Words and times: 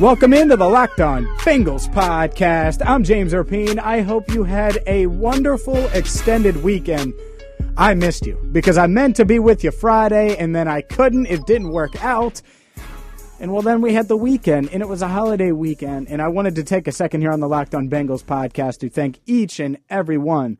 Welcome 0.00 0.32
into 0.32 0.56
the 0.56 0.68
Locked 0.68 1.00
On 1.00 1.26
Bengals 1.38 1.92
podcast. 1.92 2.86
I'm 2.86 3.02
James 3.02 3.32
Rapien. 3.32 3.80
I 3.80 4.02
hope 4.02 4.32
you 4.32 4.44
had 4.44 4.78
a 4.86 5.06
wonderful 5.06 5.74
extended 5.88 6.62
weekend. 6.62 7.14
I 7.76 7.94
missed 7.94 8.24
you 8.24 8.38
because 8.52 8.78
I 8.78 8.86
meant 8.86 9.16
to 9.16 9.24
be 9.24 9.40
with 9.40 9.64
you 9.64 9.72
Friday 9.72 10.36
and 10.36 10.54
then 10.54 10.68
I 10.68 10.82
couldn't. 10.82 11.26
It 11.26 11.46
didn't 11.46 11.72
work 11.72 12.00
out. 12.00 12.40
And 13.40 13.52
well, 13.52 13.62
then 13.62 13.80
we 13.80 13.92
had 13.92 14.06
the 14.06 14.16
weekend 14.16 14.68
and 14.72 14.82
it 14.82 14.88
was 14.88 15.02
a 15.02 15.08
holiday 15.08 15.50
weekend. 15.50 16.08
And 16.08 16.22
I 16.22 16.28
wanted 16.28 16.54
to 16.54 16.62
take 16.62 16.86
a 16.86 16.92
second 16.92 17.22
here 17.22 17.32
on 17.32 17.40
the 17.40 17.48
Locked 17.48 17.74
On 17.74 17.90
Bengals 17.90 18.22
podcast 18.22 18.78
to 18.78 18.88
thank 18.88 19.18
each 19.26 19.58
and 19.58 19.78
every 19.90 20.16
one 20.16 20.58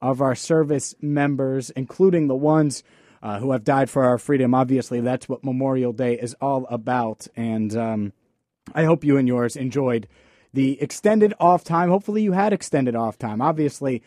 of 0.00 0.20
our 0.20 0.36
service 0.36 0.94
members, 1.00 1.70
including 1.70 2.28
the 2.28 2.36
ones 2.36 2.84
uh, 3.20 3.40
who 3.40 3.50
have 3.50 3.64
died 3.64 3.90
for 3.90 4.04
our 4.04 4.16
freedom. 4.16 4.54
Obviously, 4.54 5.00
that's 5.00 5.28
what 5.28 5.42
Memorial 5.42 5.92
Day 5.92 6.14
is 6.14 6.36
all 6.40 6.68
about. 6.70 7.26
And, 7.34 7.76
um, 7.76 8.12
I 8.74 8.84
hope 8.84 9.04
you 9.04 9.16
and 9.16 9.28
yours 9.28 9.56
enjoyed 9.56 10.08
the 10.52 10.80
extended 10.80 11.34
off 11.38 11.64
time. 11.64 11.88
Hopefully, 11.88 12.22
you 12.22 12.32
had 12.32 12.52
extended 12.52 12.96
off 12.96 13.18
time. 13.18 13.40
Obviously, 13.40 14.02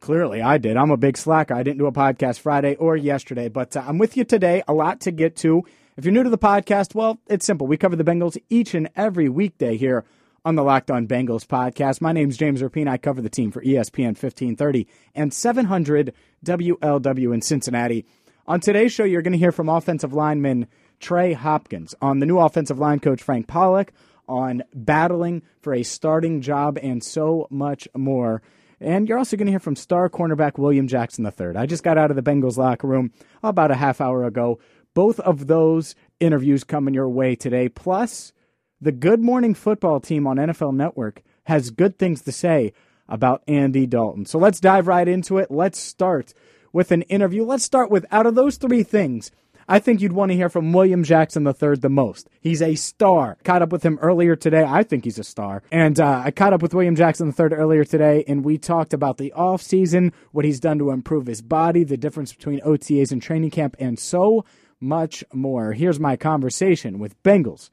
clearly, 0.00 0.42
I 0.42 0.58
did. 0.58 0.76
I'm 0.76 0.90
a 0.90 0.96
big 0.96 1.16
slacker. 1.16 1.54
I 1.54 1.62
didn't 1.62 1.78
do 1.78 1.86
a 1.86 1.92
podcast 1.92 2.40
Friday 2.40 2.76
or 2.76 2.96
yesterday, 2.96 3.48
but 3.48 3.76
uh, 3.76 3.84
I'm 3.86 3.98
with 3.98 4.16
you 4.16 4.24
today. 4.24 4.62
A 4.68 4.74
lot 4.74 5.00
to 5.02 5.10
get 5.10 5.36
to. 5.36 5.64
If 5.96 6.04
you're 6.04 6.12
new 6.12 6.24
to 6.24 6.30
the 6.30 6.38
podcast, 6.38 6.94
well, 6.94 7.18
it's 7.26 7.46
simple. 7.46 7.66
We 7.66 7.76
cover 7.76 7.96
the 7.96 8.04
Bengals 8.04 8.36
each 8.50 8.74
and 8.74 8.90
every 8.96 9.28
weekday 9.28 9.76
here 9.76 10.04
on 10.44 10.54
the 10.54 10.62
Locked 10.62 10.90
On 10.90 11.06
Bengals 11.08 11.46
podcast. 11.46 12.00
My 12.00 12.12
name's 12.12 12.36
James 12.36 12.62
Rapien. 12.62 12.88
I 12.88 12.98
cover 12.98 13.22
the 13.22 13.30
team 13.30 13.50
for 13.50 13.62
ESPN 13.62 14.14
1530 14.14 14.86
and 15.14 15.32
700 15.32 16.12
WLW 16.44 17.34
in 17.34 17.40
Cincinnati. 17.40 18.04
On 18.46 18.60
today's 18.60 18.92
show, 18.92 19.04
you're 19.04 19.22
going 19.22 19.32
to 19.32 19.38
hear 19.38 19.50
from 19.50 19.68
offensive 19.68 20.12
lineman 20.12 20.68
Trey 21.00 21.32
Hopkins, 21.32 21.94
on 22.00 22.18
the 22.18 22.26
new 22.26 22.38
offensive 22.38 22.78
line 22.78 23.00
coach 23.00 23.22
Frank 23.22 23.46
Pollack, 23.46 23.92
on 24.28 24.62
battling 24.74 25.42
for 25.60 25.74
a 25.74 25.82
starting 25.82 26.40
job, 26.40 26.78
and 26.82 27.02
so 27.02 27.46
much 27.50 27.88
more. 27.94 28.42
And 28.80 29.08
you're 29.08 29.18
also 29.18 29.36
going 29.36 29.46
to 29.46 29.52
hear 29.52 29.60
from 29.60 29.76
star 29.76 30.08
cornerback 30.10 30.58
William 30.58 30.86
Jackson 30.86 31.24
III. 31.24 31.56
I 31.56 31.66
just 31.66 31.82
got 31.82 31.98
out 31.98 32.10
of 32.10 32.16
the 32.16 32.22
Bengals 32.22 32.56
locker 32.56 32.86
room 32.86 33.12
about 33.42 33.70
a 33.70 33.76
half 33.76 34.00
hour 34.00 34.24
ago. 34.24 34.58
Both 34.94 35.20
of 35.20 35.46
those 35.46 35.94
interviews 36.20 36.64
coming 36.64 36.94
your 36.94 37.08
way 37.08 37.36
today. 37.36 37.68
Plus, 37.68 38.32
the 38.80 38.92
Good 38.92 39.20
Morning 39.20 39.54
Football 39.54 40.00
team 40.00 40.26
on 40.26 40.36
NFL 40.36 40.74
Network 40.74 41.22
has 41.44 41.70
good 41.70 41.98
things 41.98 42.22
to 42.22 42.32
say 42.32 42.72
about 43.08 43.42
Andy 43.46 43.86
Dalton. 43.86 44.26
So 44.26 44.38
let's 44.38 44.60
dive 44.60 44.88
right 44.88 45.06
into 45.06 45.38
it. 45.38 45.50
Let's 45.50 45.78
start 45.78 46.34
with 46.72 46.90
an 46.90 47.02
interview. 47.02 47.44
Let's 47.44 47.64
start 47.64 47.90
with 47.90 48.04
out 48.10 48.26
of 48.26 48.34
those 48.34 48.56
three 48.56 48.82
things 48.82 49.30
I 49.68 49.80
think 49.80 50.00
you'd 50.00 50.12
want 50.12 50.30
to 50.30 50.36
hear 50.36 50.48
from 50.48 50.72
William 50.72 51.02
Jackson 51.02 51.44
III 51.44 51.76
the 51.76 51.88
most. 51.88 52.28
He's 52.40 52.62
a 52.62 52.76
star. 52.76 53.36
Caught 53.42 53.62
up 53.62 53.72
with 53.72 53.82
him 53.82 53.98
earlier 54.00 54.36
today. 54.36 54.64
I 54.64 54.84
think 54.84 55.04
he's 55.04 55.18
a 55.18 55.24
star. 55.24 55.62
And 55.72 55.98
uh, 55.98 56.22
I 56.24 56.30
caught 56.30 56.52
up 56.52 56.62
with 56.62 56.72
William 56.72 56.94
Jackson 56.94 57.34
III 57.36 57.46
earlier 57.46 57.84
today, 57.84 58.24
and 58.28 58.44
we 58.44 58.58
talked 58.58 58.94
about 58.94 59.16
the 59.18 59.32
offseason, 59.36 60.12
what 60.30 60.44
he's 60.44 60.60
done 60.60 60.78
to 60.78 60.90
improve 60.90 61.26
his 61.26 61.42
body, 61.42 61.82
the 61.82 61.96
difference 61.96 62.32
between 62.32 62.60
OTAs 62.60 63.10
and 63.10 63.20
training 63.20 63.50
camp, 63.50 63.74
and 63.80 63.98
so 63.98 64.44
much 64.80 65.24
more. 65.32 65.72
Here's 65.72 65.98
my 65.98 66.16
conversation 66.16 67.00
with 67.00 67.20
Bengals 67.24 67.70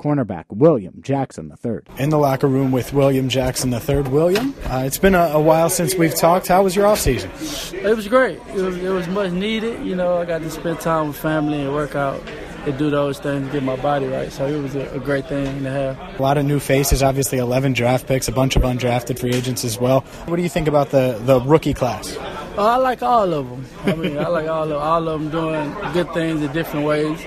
cornerback 0.00 0.44
William 0.50 1.00
Jackson 1.00 1.52
III. 1.64 1.80
In 1.98 2.10
the 2.10 2.18
locker 2.18 2.46
room 2.46 2.72
with 2.72 2.92
William 2.92 3.28
Jackson 3.28 3.72
III. 3.72 4.02
William, 4.02 4.54
uh, 4.64 4.84
it's 4.86 4.98
been 4.98 5.14
a, 5.14 5.28
a, 5.32 5.40
while 5.40 5.70
since 5.70 5.94
we've 5.94 6.14
talked. 6.14 6.46
How 6.48 6.62
was 6.62 6.76
your 6.76 6.86
off 6.86 7.00
season? 7.00 7.30
It 7.72 7.96
was 7.96 8.08
great. 8.08 8.38
It 8.54 8.62
was, 8.62 8.76
it 8.76 8.88
was 8.88 9.08
much 9.08 9.32
needed. 9.32 9.84
You 9.86 9.96
know, 9.96 10.18
I 10.18 10.24
got 10.24 10.42
to 10.42 10.50
spend 10.50 10.80
time 10.80 11.08
with 11.08 11.16
family 11.16 11.62
and 11.62 11.72
work 11.72 11.94
out 11.94 12.22
and 12.66 12.76
do 12.78 12.90
those 12.90 13.18
things 13.18 13.46
to 13.46 13.52
get 13.52 13.62
my 13.62 13.76
body 13.76 14.06
right. 14.06 14.30
So 14.32 14.46
it 14.46 14.60
was 14.60 14.74
a, 14.74 14.88
a, 14.90 14.98
great 14.98 15.26
thing 15.28 15.62
to 15.62 15.70
have. 15.70 16.18
A 16.18 16.22
lot 16.22 16.36
of 16.36 16.44
new 16.44 16.58
faces, 16.58 17.02
obviously 17.02 17.38
11 17.38 17.72
draft 17.72 18.06
picks, 18.06 18.28
a 18.28 18.32
bunch 18.32 18.56
of 18.56 18.62
undrafted 18.62 19.18
free 19.18 19.32
agents 19.32 19.64
as 19.64 19.78
well. 19.78 20.00
What 20.26 20.36
do 20.36 20.42
you 20.42 20.48
think 20.48 20.68
about 20.68 20.90
the, 20.90 21.18
the 21.22 21.40
rookie 21.40 21.74
class? 21.74 22.16
Oh, 22.58 22.66
I 22.66 22.76
like 22.76 23.02
all 23.02 23.32
of 23.32 23.48
them. 23.48 23.66
I 23.84 23.94
mean, 23.94 24.18
I 24.18 24.28
like 24.28 24.48
all 24.48 24.64
of, 24.64 24.78
all 24.78 25.08
of 25.08 25.20
them 25.20 25.30
doing 25.30 25.92
good 25.92 26.12
things 26.12 26.42
in 26.42 26.52
different 26.52 26.86
ways. 26.86 27.20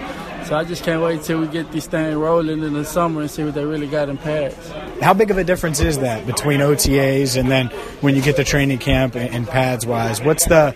So 0.50 0.56
I 0.56 0.64
just 0.64 0.84
can't 0.84 1.04
wait 1.04 1.22
till 1.22 1.40
we 1.40 1.48
get 1.48 1.72
this 1.72 1.86
thing 1.86 2.18
rolling 2.18 2.64
in 2.64 2.74
the 2.74 2.84
summer 2.84 3.22
and 3.22 3.30
see 3.30 3.44
what 3.44 3.54
they 3.54 3.64
really 3.64 3.86
got 3.86 4.10
in 4.10 4.18
pads. 4.18 4.68
How 5.00 5.14
big 5.14 5.30
of 5.30 5.38
a 5.38 5.44
difference 5.44 5.80
is 5.80 6.00
that 6.00 6.26
between 6.26 6.60
OTAs 6.60 7.40
and 7.40 7.52
then 7.52 7.68
when 8.02 8.16
you 8.16 8.24
get 8.24 8.36
to 8.38 8.44
training 8.44 8.80
camp 8.80 9.16
and 9.16 9.48
pads 9.48 9.86
wise? 9.86 10.24
What's 10.24 10.48
the 10.48 10.76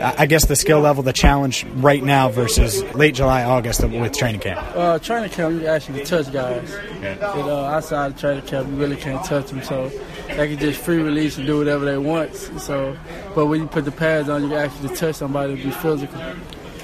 I 0.00 0.26
guess 0.26 0.46
the 0.46 0.54
skill 0.54 0.78
level, 0.78 1.02
the 1.02 1.12
challenge 1.12 1.64
right 1.74 2.04
now 2.04 2.28
versus 2.28 2.84
late 2.94 3.16
July, 3.16 3.42
August 3.42 3.82
with 3.82 4.16
training 4.16 4.42
camp? 4.42 4.64
Uh, 4.76 5.00
training 5.00 5.30
camp, 5.30 5.60
you 5.60 5.66
actually 5.66 6.04
touch 6.04 6.32
guys. 6.32 6.70
Yeah. 7.02 7.36
You 7.36 7.42
know, 7.42 7.64
outside 7.64 8.12
of 8.12 8.16
training 8.16 8.46
camp, 8.46 8.68
you 8.68 8.76
really 8.76 8.96
can't 8.96 9.24
touch 9.26 9.48
them. 9.48 9.60
So 9.64 9.88
they 10.28 10.48
can 10.48 10.58
just 10.60 10.80
free 10.80 11.02
release 11.02 11.36
and 11.36 11.48
do 11.48 11.58
whatever 11.58 11.84
they 11.84 11.98
want. 11.98 12.36
So, 12.36 12.96
but 13.34 13.46
when 13.46 13.62
you 13.62 13.66
put 13.66 13.84
the 13.84 13.90
pads 13.90 14.28
on, 14.28 14.44
you 14.44 14.50
can 14.50 14.58
actually 14.58 14.94
touch 14.94 15.16
somebody 15.16 15.54
and 15.54 15.62
be 15.64 15.72
physical 15.72 16.20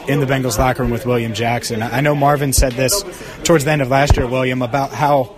in 0.09 0.21
the 0.21 0.27
Bengals 0.27 0.59
locker 0.59 0.83
room 0.83 0.91
with 0.91 1.07
William 1.07 1.35
Jackson. 1.35 1.83
I 1.83 2.01
know 2.01 2.15
Marvin 2.15 2.53
said 2.53 2.73
this 2.73 3.05
towards 3.45 3.65
the 3.65 3.71
end 3.71 3.83
of 3.83 3.89
last 3.89 4.17
year, 4.17 4.27
William, 4.27 4.63
about 4.63 4.91
how 4.91 5.35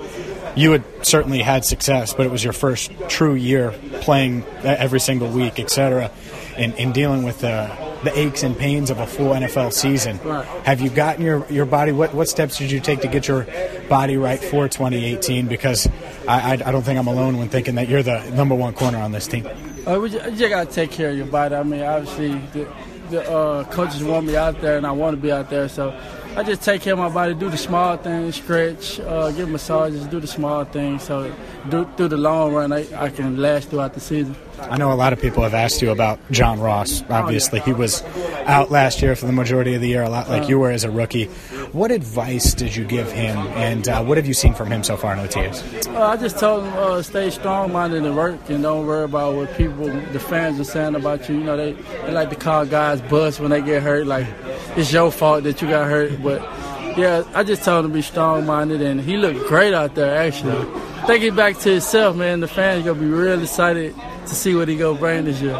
you 0.58 0.72
had 0.72 0.84
certainly 1.02 1.40
had 1.40 1.64
success, 1.64 2.12
but 2.12 2.26
it 2.26 2.32
was 2.32 2.42
your 2.42 2.52
first 2.52 2.90
true 3.08 3.34
year 3.34 3.72
playing 4.00 4.44
every 4.62 5.00
single 5.00 5.28
week, 5.28 5.58
etc., 5.58 6.10
and, 6.56 6.92
dealing 6.92 7.22
with 7.22 7.40
the, 7.40 7.70
the 8.02 8.18
aches 8.18 8.42
and 8.42 8.58
pains 8.58 8.90
of 8.90 8.98
a 8.98 9.06
full 9.06 9.28
NFL 9.28 9.72
season. 9.72 10.18
Have 10.64 10.80
you 10.80 10.90
gotten 10.90 11.24
your, 11.24 11.46
your 11.48 11.66
body? 11.66 11.92
What, 11.92 12.12
what 12.14 12.28
steps 12.28 12.58
did 12.58 12.72
you 12.72 12.80
take 12.80 13.00
to 13.02 13.08
get 13.08 13.28
your 13.28 13.46
body 13.88 14.16
right 14.16 14.42
for 14.42 14.68
2018? 14.68 15.46
Because 15.46 15.86
I, 16.26 16.40
I, 16.40 16.52
I 16.52 16.72
don't 16.72 16.82
think 16.82 16.98
I'm 16.98 17.06
alone 17.06 17.38
when 17.38 17.48
thinking 17.48 17.76
that 17.76 17.88
you're 17.88 18.02
the 18.02 18.28
number 18.30 18.56
one 18.56 18.74
corner 18.74 18.98
on 18.98 19.12
this 19.12 19.28
team. 19.28 19.46
Uh, 19.86 20.00
you 20.00 20.08
just, 20.08 20.36
just 20.36 20.50
got 20.50 20.68
to 20.68 20.74
take 20.74 20.90
care 20.90 21.10
of 21.10 21.16
your 21.16 21.26
body. 21.26 21.54
I 21.54 21.62
mean, 21.62 21.82
obviously, 21.82 22.34
the, 22.52 22.68
the 23.10 23.30
uh, 23.30 23.64
coaches 23.64 24.02
want 24.02 24.26
me 24.26 24.36
out 24.36 24.60
there, 24.60 24.76
and 24.76 24.86
I 24.86 24.92
want 24.92 25.16
to 25.16 25.20
be 25.20 25.32
out 25.32 25.50
there. 25.50 25.68
So 25.68 25.98
I 26.36 26.42
just 26.42 26.62
take 26.62 26.82
care 26.82 26.92
of 26.92 26.98
my 26.98 27.08
body, 27.08 27.34
do 27.34 27.50
the 27.50 27.56
small 27.56 27.96
things, 27.96 28.36
stretch, 28.36 29.00
uh, 29.00 29.30
give 29.32 29.48
massages, 29.48 30.06
do 30.06 30.20
the 30.20 30.26
small 30.26 30.64
things. 30.64 31.02
So 31.02 31.34
do, 31.68 31.88
through 31.96 32.08
the 32.08 32.16
long 32.16 32.52
run, 32.52 32.72
I, 32.72 32.86
I 32.96 33.08
can 33.10 33.36
last 33.36 33.70
throughout 33.70 33.94
the 33.94 34.00
season. 34.00 34.36
I 34.60 34.76
know 34.76 34.92
a 34.92 34.94
lot 34.94 35.12
of 35.12 35.20
people 35.20 35.42
have 35.42 35.54
asked 35.54 35.80
you 35.82 35.90
about 35.90 36.18
John 36.30 36.60
Ross. 36.60 37.02
Obviously, 37.08 37.60
oh, 37.60 37.64
he 37.64 37.72
was 37.72 38.02
out 38.44 38.70
last 38.70 39.00
year 39.02 39.14
for 39.14 39.26
the 39.26 39.32
majority 39.32 39.74
of 39.74 39.80
the 39.80 39.88
year, 39.88 40.02
a 40.02 40.08
lot 40.08 40.28
like 40.28 40.44
uh, 40.44 40.46
you 40.46 40.58
were 40.58 40.70
as 40.70 40.84
a 40.84 40.90
rookie. 40.90 41.26
What 41.72 41.90
advice 41.90 42.54
did 42.54 42.74
you 42.74 42.84
give 42.84 43.10
him, 43.12 43.38
and 43.48 43.88
uh, 43.88 44.02
what 44.02 44.16
have 44.16 44.26
you 44.26 44.34
seen 44.34 44.54
from 44.54 44.70
him 44.70 44.82
so 44.82 44.96
far 44.96 45.14
in 45.14 45.18
OTAs? 45.20 45.94
Uh, 45.94 46.02
I 46.02 46.16
just 46.16 46.38
told 46.38 46.64
him 46.64 46.72
uh, 46.74 47.02
stay 47.02 47.30
strong-minded 47.30 48.04
and 48.04 48.16
work, 48.16 48.48
and 48.48 48.62
don't 48.62 48.86
worry 48.86 49.04
about 49.04 49.34
what 49.34 49.54
people, 49.56 49.86
the 49.86 50.20
fans, 50.20 50.58
are 50.58 50.64
saying 50.64 50.94
about 50.94 51.28
you. 51.28 51.36
You 51.36 51.44
know, 51.44 51.56
they, 51.56 51.72
they 51.72 52.12
like 52.12 52.30
to 52.30 52.36
call 52.36 52.66
guys 52.66 53.00
bust 53.02 53.40
when 53.40 53.50
they 53.50 53.62
get 53.62 53.82
hurt, 53.82 54.06
like 54.06 54.26
it's 54.76 54.92
your 54.92 55.12
fault 55.12 55.44
that 55.44 55.62
you 55.62 55.68
got 55.68 55.88
hurt. 55.88 56.22
But 56.22 56.40
yeah, 56.98 57.22
I 57.34 57.44
just 57.44 57.62
told 57.64 57.84
him 57.84 57.90
to 57.92 57.94
be 57.94 58.02
strong-minded, 58.02 58.82
and 58.82 59.00
he 59.00 59.16
looked 59.16 59.46
great 59.46 59.74
out 59.74 59.94
there. 59.94 60.16
Actually, 60.16 60.66
take 61.06 61.22
it 61.22 61.36
back 61.36 61.58
to 61.58 61.72
himself, 61.72 62.16
man. 62.16 62.40
The 62.40 62.48
fans 62.48 62.84
gonna 62.84 62.98
be 62.98 63.06
real 63.06 63.40
excited 63.40 63.94
to 64.28 64.34
see 64.34 64.54
what 64.54 64.68
he 64.68 64.76
go 64.76 64.94
bring 64.94 65.24
this 65.24 65.40
year. 65.40 65.54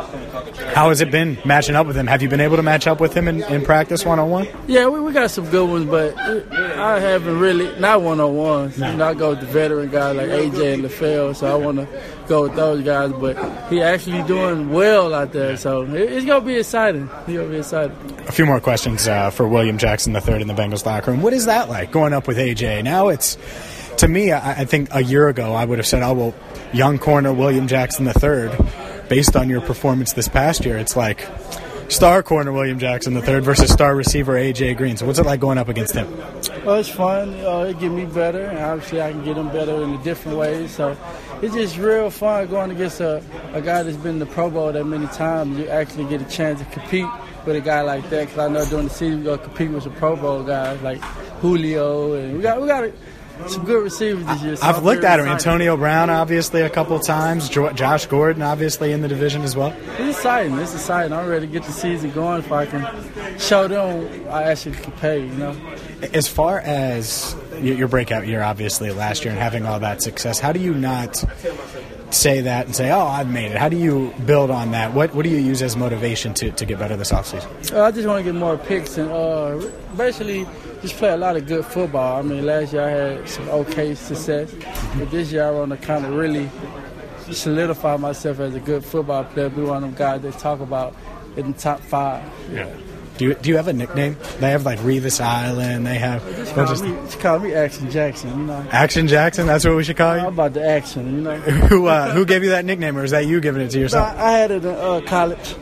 How 0.75 0.88
has 0.91 1.00
it 1.00 1.11
been 1.11 1.38
matching 1.44 1.75
up 1.75 1.87
with 1.87 1.97
him? 1.97 2.06
Have 2.06 2.23
you 2.23 2.29
been 2.29 2.41
able 2.41 2.56
to 2.56 2.62
match 2.62 2.87
up 2.87 3.00
with 3.00 3.15
him 3.15 3.29
in, 3.29 3.43
in 3.44 3.65
practice 3.65 4.05
one 4.05 4.19
on 4.19 4.31
one? 4.31 4.49
Yeah, 4.67 4.88
we, 4.88 5.00
we 5.00 5.12
got 5.12 5.31
some 5.31 5.49
good 5.50 5.69
ones, 5.69 5.87
but 5.87 6.17
I 6.19 7.00
haven't 7.00 7.38
really 7.38 7.79
not 7.81 8.03
one 8.03 8.20
on 8.20 8.37
ones. 8.37 8.79
You 8.79 8.93
know, 8.94 9.09
I 9.09 9.15
go 9.15 9.31
with 9.31 9.41
the 9.41 9.47
veteran 9.47 9.91
guys 9.91 10.17
like 10.17 10.29
AJ 10.29 10.75
and 10.75 10.85
LaFell, 10.85 11.35
so 11.35 11.47
I 11.47 11.55
want 11.65 11.79
to 11.79 12.03
go 12.29 12.43
with 12.43 12.55
those 12.55 12.85
guys. 12.85 13.12
But 13.12 13.37
he 13.70 13.82
actually 13.82 14.23
doing 14.25 14.71
well 14.71 15.14
out 15.14 15.32
there, 15.32 15.56
so 15.56 15.82
it, 15.82 15.94
it's 15.94 16.26
gonna 16.26 16.44
be 16.44 16.56
exciting. 16.56 17.09
It's 17.26 17.26
gonna 17.26 17.49
be 17.49 17.59
exciting. 17.59 17.97
A 18.29 18.32
few 18.32 18.47
more 18.47 18.61
questions 18.61 19.09
uh, 19.09 19.31
for 19.31 19.49
William 19.49 19.79
Jackson 19.79 20.14
III 20.14 20.43
in 20.43 20.49
the 20.49 20.55
Bengals 20.55 20.85
locker 20.85 21.11
room. 21.11 21.23
What 21.23 21.32
is 21.32 21.47
that 21.47 21.69
like 21.69 21.91
going 21.91 22.12
up 22.12 22.29
with 22.29 22.37
AJ? 22.37 22.85
Now 22.85 23.09
it's 23.09 23.37
to 23.99 24.09
me, 24.09 24.32
I, 24.32 24.61
I 24.61 24.64
think 24.64 24.88
a 24.93 25.03
year 25.03 25.29
ago 25.29 25.55
I 25.55 25.64
would 25.64 25.79
have 25.79 25.87
said, 25.87 26.03
"Oh 26.03 26.12
well, 26.12 26.35
young 26.73 26.99
corner 26.99 27.32
William 27.32 27.67
Jackson 27.67 28.06
III, 28.06 28.50
based 29.09 29.37
on 29.37 29.49
your 29.49 29.61
performance 29.61 30.12
this 30.12 30.29
past 30.29 30.65
year, 30.65 30.79
it's 30.79 30.97
like 30.97 31.26
star 31.88 32.23
corner 32.23 32.53
William 32.53 32.79
Jackson 32.79 33.17
III 33.17 33.41
versus 33.41 33.70
star 33.70 33.94
receiver 33.94 34.35
AJ 34.35 34.76
Green. 34.76 34.97
So 34.97 35.06
what's 35.06 35.19
it 35.19 35.26
like 35.26 35.41
going 35.41 35.59
up 35.59 35.69
against 35.69 35.94
him? 35.94 36.06
Oh, 36.65 36.75
it's 36.75 36.88
fun. 36.88 37.35
Uh, 37.41 37.70
it 37.70 37.79
get 37.79 37.91
me 37.91 38.05
better, 38.05 38.44
and 38.44 38.59
obviously 38.59 39.00
I 39.00 39.12
can 39.12 39.25
get 39.25 39.37
them 39.37 39.49
better 39.49 39.82
in 39.82 39.94
a 39.94 40.05
different 40.05 40.38
way. 40.38 40.67
So 40.69 40.97
it's 41.43 41.55
just 41.55 41.79
real 41.79 42.11
fun 42.11 42.47
going 42.49 42.71
against 42.71 43.00
a, 43.00 43.23
a 43.53 43.62
guy 43.62 43.82
that's 43.82 43.97
been 43.97 44.14
in 44.14 44.19
the 44.19 44.26
Pro 44.26 44.50
Bowl 44.50 44.73
that 44.73 44.85
many 44.85 45.06
times. 45.09 45.59
You 45.59 45.69
actually 45.69 46.05
get 46.05 46.21
a 46.21 46.26
chance 46.26 46.61
to 46.61 46.67
compete 46.67 47.06
with 47.47 47.56
a 47.56 47.61
guy 47.61 47.81
like 47.81 48.09
that 48.11 48.26
because 48.26 48.38
I 48.38 48.49
know 48.49 48.64
during 48.67 48.88
the 48.88 48.94
season 48.94 49.25
we're 49.25 49.37
gonna 49.37 49.49
compete 49.49 49.71
with 49.71 49.85
some 49.85 49.94
Pro 49.94 50.17
Bowl 50.17 50.43
guys 50.43 50.81
like 50.82 51.00
Julio, 51.41 52.14
and 52.14 52.37
we 52.37 52.43
got 52.43 52.61
we 52.61 52.67
got 52.69 52.91
some 53.46 53.64
good 53.64 53.82
receivers 53.82 54.26
this 54.26 54.43
year. 54.43 54.56
So 54.56 54.67
I've 54.67 54.82
looked 54.82 55.05
at 55.05 55.20
him. 55.20 55.26
Antonio 55.26 55.76
Brown, 55.76 56.11
obviously, 56.11 56.62
a 56.62 56.70
couple 56.70 56.99
times. 56.99 57.49
Jo- 57.49 57.73
Josh 57.73 58.06
Gordon, 58.06 58.43
obviously, 58.43 58.93
in 58.93 59.00
the 59.02 59.08
division 59.08 59.43
as 59.43 59.56
well. 59.56 59.75
It's 59.99 60.17
exciting. 60.17 60.58
It's 60.58 60.75
exciting. 60.75 61.12
I'm 61.12 61.29
ready 61.29 61.46
to 61.46 61.52
get 61.52 61.64
the 61.64 61.73
season 61.73 62.11
going 62.11 62.40
if 62.40 62.52
I 62.52 62.67
can 62.67 63.38
show 63.38 63.69
them 63.69 64.29
I 64.29 64.44
actually 64.44 64.76
can 64.76 64.93
pay. 64.93 65.20
You 65.20 65.32
know. 65.32 65.56
As 66.12 66.29
far 66.29 66.61
as 66.61 67.35
your 67.61 67.88
breakout 67.88 68.26
year, 68.26 68.43
obviously, 68.43 68.90
last 68.90 69.25
year, 69.25 69.32
and 69.32 69.40
having 69.40 69.67
all 69.67 69.81
that 69.81 70.02
success, 70.02 70.38
how 70.38 70.52
do 70.52 70.61
you 70.61 70.75
not 70.75 71.25
say 72.11 72.40
that 72.43 72.67
and 72.67 72.75
say, 72.75 72.90
oh, 72.90 73.06
I've 73.06 73.31
made 73.31 73.50
it? 73.52 73.56
How 73.58 73.69
do 73.69 73.76
you 73.76 74.14
build 74.25 74.50
on 74.50 74.70
that? 74.73 74.94
What, 74.94 75.14
what 75.14 75.25
do 75.25 75.29
you 75.29 75.38
use 75.38 75.62
as 75.62 75.76
motivation 75.76 76.35
to, 76.35 76.50
to 76.52 76.64
get 76.64 76.79
better 76.79 76.96
this 76.96 77.12
offseason? 77.12 77.73
Uh, 77.73 77.85
I 77.85 77.90
just 77.90 78.06
want 78.06 78.25
to 78.25 78.32
get 78.32 78.38
more 78.38 78.56
picks 78.56 78.96
and 78.96 79.11
uh, 79.11 79.62
basically 79.96 80.46
just 80.82 80.96
play 80.96 81.10
a 81.10 81.16
lot 81.16 81.36
of 81.36 81.46
good 81.46 81.64
football. 81.64 82.19
I 82.19 82.22
mean, 82.22 82.44
last 82.46 82.72
year 82.72 82.82
I 82.82 82.90
had 82.90 83.28
some 83.28 83.48
okay 83.48 83.94
success, 83.94 84.54
but 84.98 85.10
this 85.10 85.32
year 85.32 85.46
I 85.46 85.50
want 85.50 85.70
to 85.70 85.76
kind 85.76 86.04
of 86.06 86.14
really 86.14 86.48
solidify 87.30 87.96
myself 87.96 88.40
as 88.40 88.54
a 88.54 88.60
good 88.60 88.84
football 88.84 89.25
player. 89.25 89.48
Be 89.48 89.62
one 89.62 89.76
of 89.78 89.82
them 89.82 89.94
guys 89.94 90.22
that 90.22 90.38
talk 90.38 90.60
about 90.60 90.94
in 91.36 91.52
the 91.52 91.58
top 91.58 91.80
five. 91.80 92.25
Yeah. 92.52 92.69
Do 93.19 93.25
you, 93.25 93.34
do 93.34 93.50
you 93.50 93.56
have 93.56 93.66
a 93.66 93.72
nickname? 93.72 94.16
They 94.38 94.50
have 94.52 94.64
like 94.64 94.78
Revis 94.78 95.20
Island. 95.20 95.84
They 95.84 95.98
have 95.98 96.25
Just 96.36 96.54
call 96.54 96.70
of- 96.70 96.82
me, 96.82 96.90
just 97.06 97.19
call 97.19 97.38
me 97.40 97.52
Action 97.52 97.90
Jackson. 97.90 98.30
You 98.30 98.46
know, 98.46 98.66
Action 98.70 99.08
Jackson. 99.08 99.48
That's 99.48 99.64
what 99.64 99.75
we 99.75 99.82
should 99.82 99.96
call 99.96 100.12
I'm 100.12 100.20
you. 100.22 100.28
about 100.28 100.54
the 100.54 100.64
action. 100.64 101.16
You 101.16 101.20
know. 101.22 101.36
Who 101.69 101.86
uh, 101.86 102.12
who 102.12 102.25
gave 102.25 102.44
you 102.44 102.50
that 102.50 102.64
nickname, 102.64 102.96
or 102.96 103.02
is 103.02 103.10
that 103.10 103.26
you 103.26 103.40
giving 103.40 103.60
it 103.60 103.70
to 103.72 103.80
yourself 103.80 104.06
I, 104.16 104.25
I 104.25 104.30
had 104.38 104.50
it 104.52 104.64
in 104.64 104.70
uh, 104.72 105.00
college. 105.04 105.56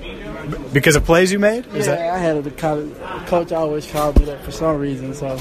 Because 0.73 0.97
of 0.97 1.05
plays 1.05 1.33
you 1.33 1.39
made? 1.39 1.67
Is 1.69 1.87
yeah, 1.87 1.97
that 1.97 2.15
I 2.15 2.19
had 2.19 2.37
it 2.37 2.47
in 2.47 2.55
college. 2.55 2.97
Coach 3.27 3.53
always 3.53 3.91
called 3.91 4.19
me 4.19 4.27
that 4.27 4.45
for 4.45 4.51
some 4.51 4.79
reason, 4.79 5.15
so 5.15 5.37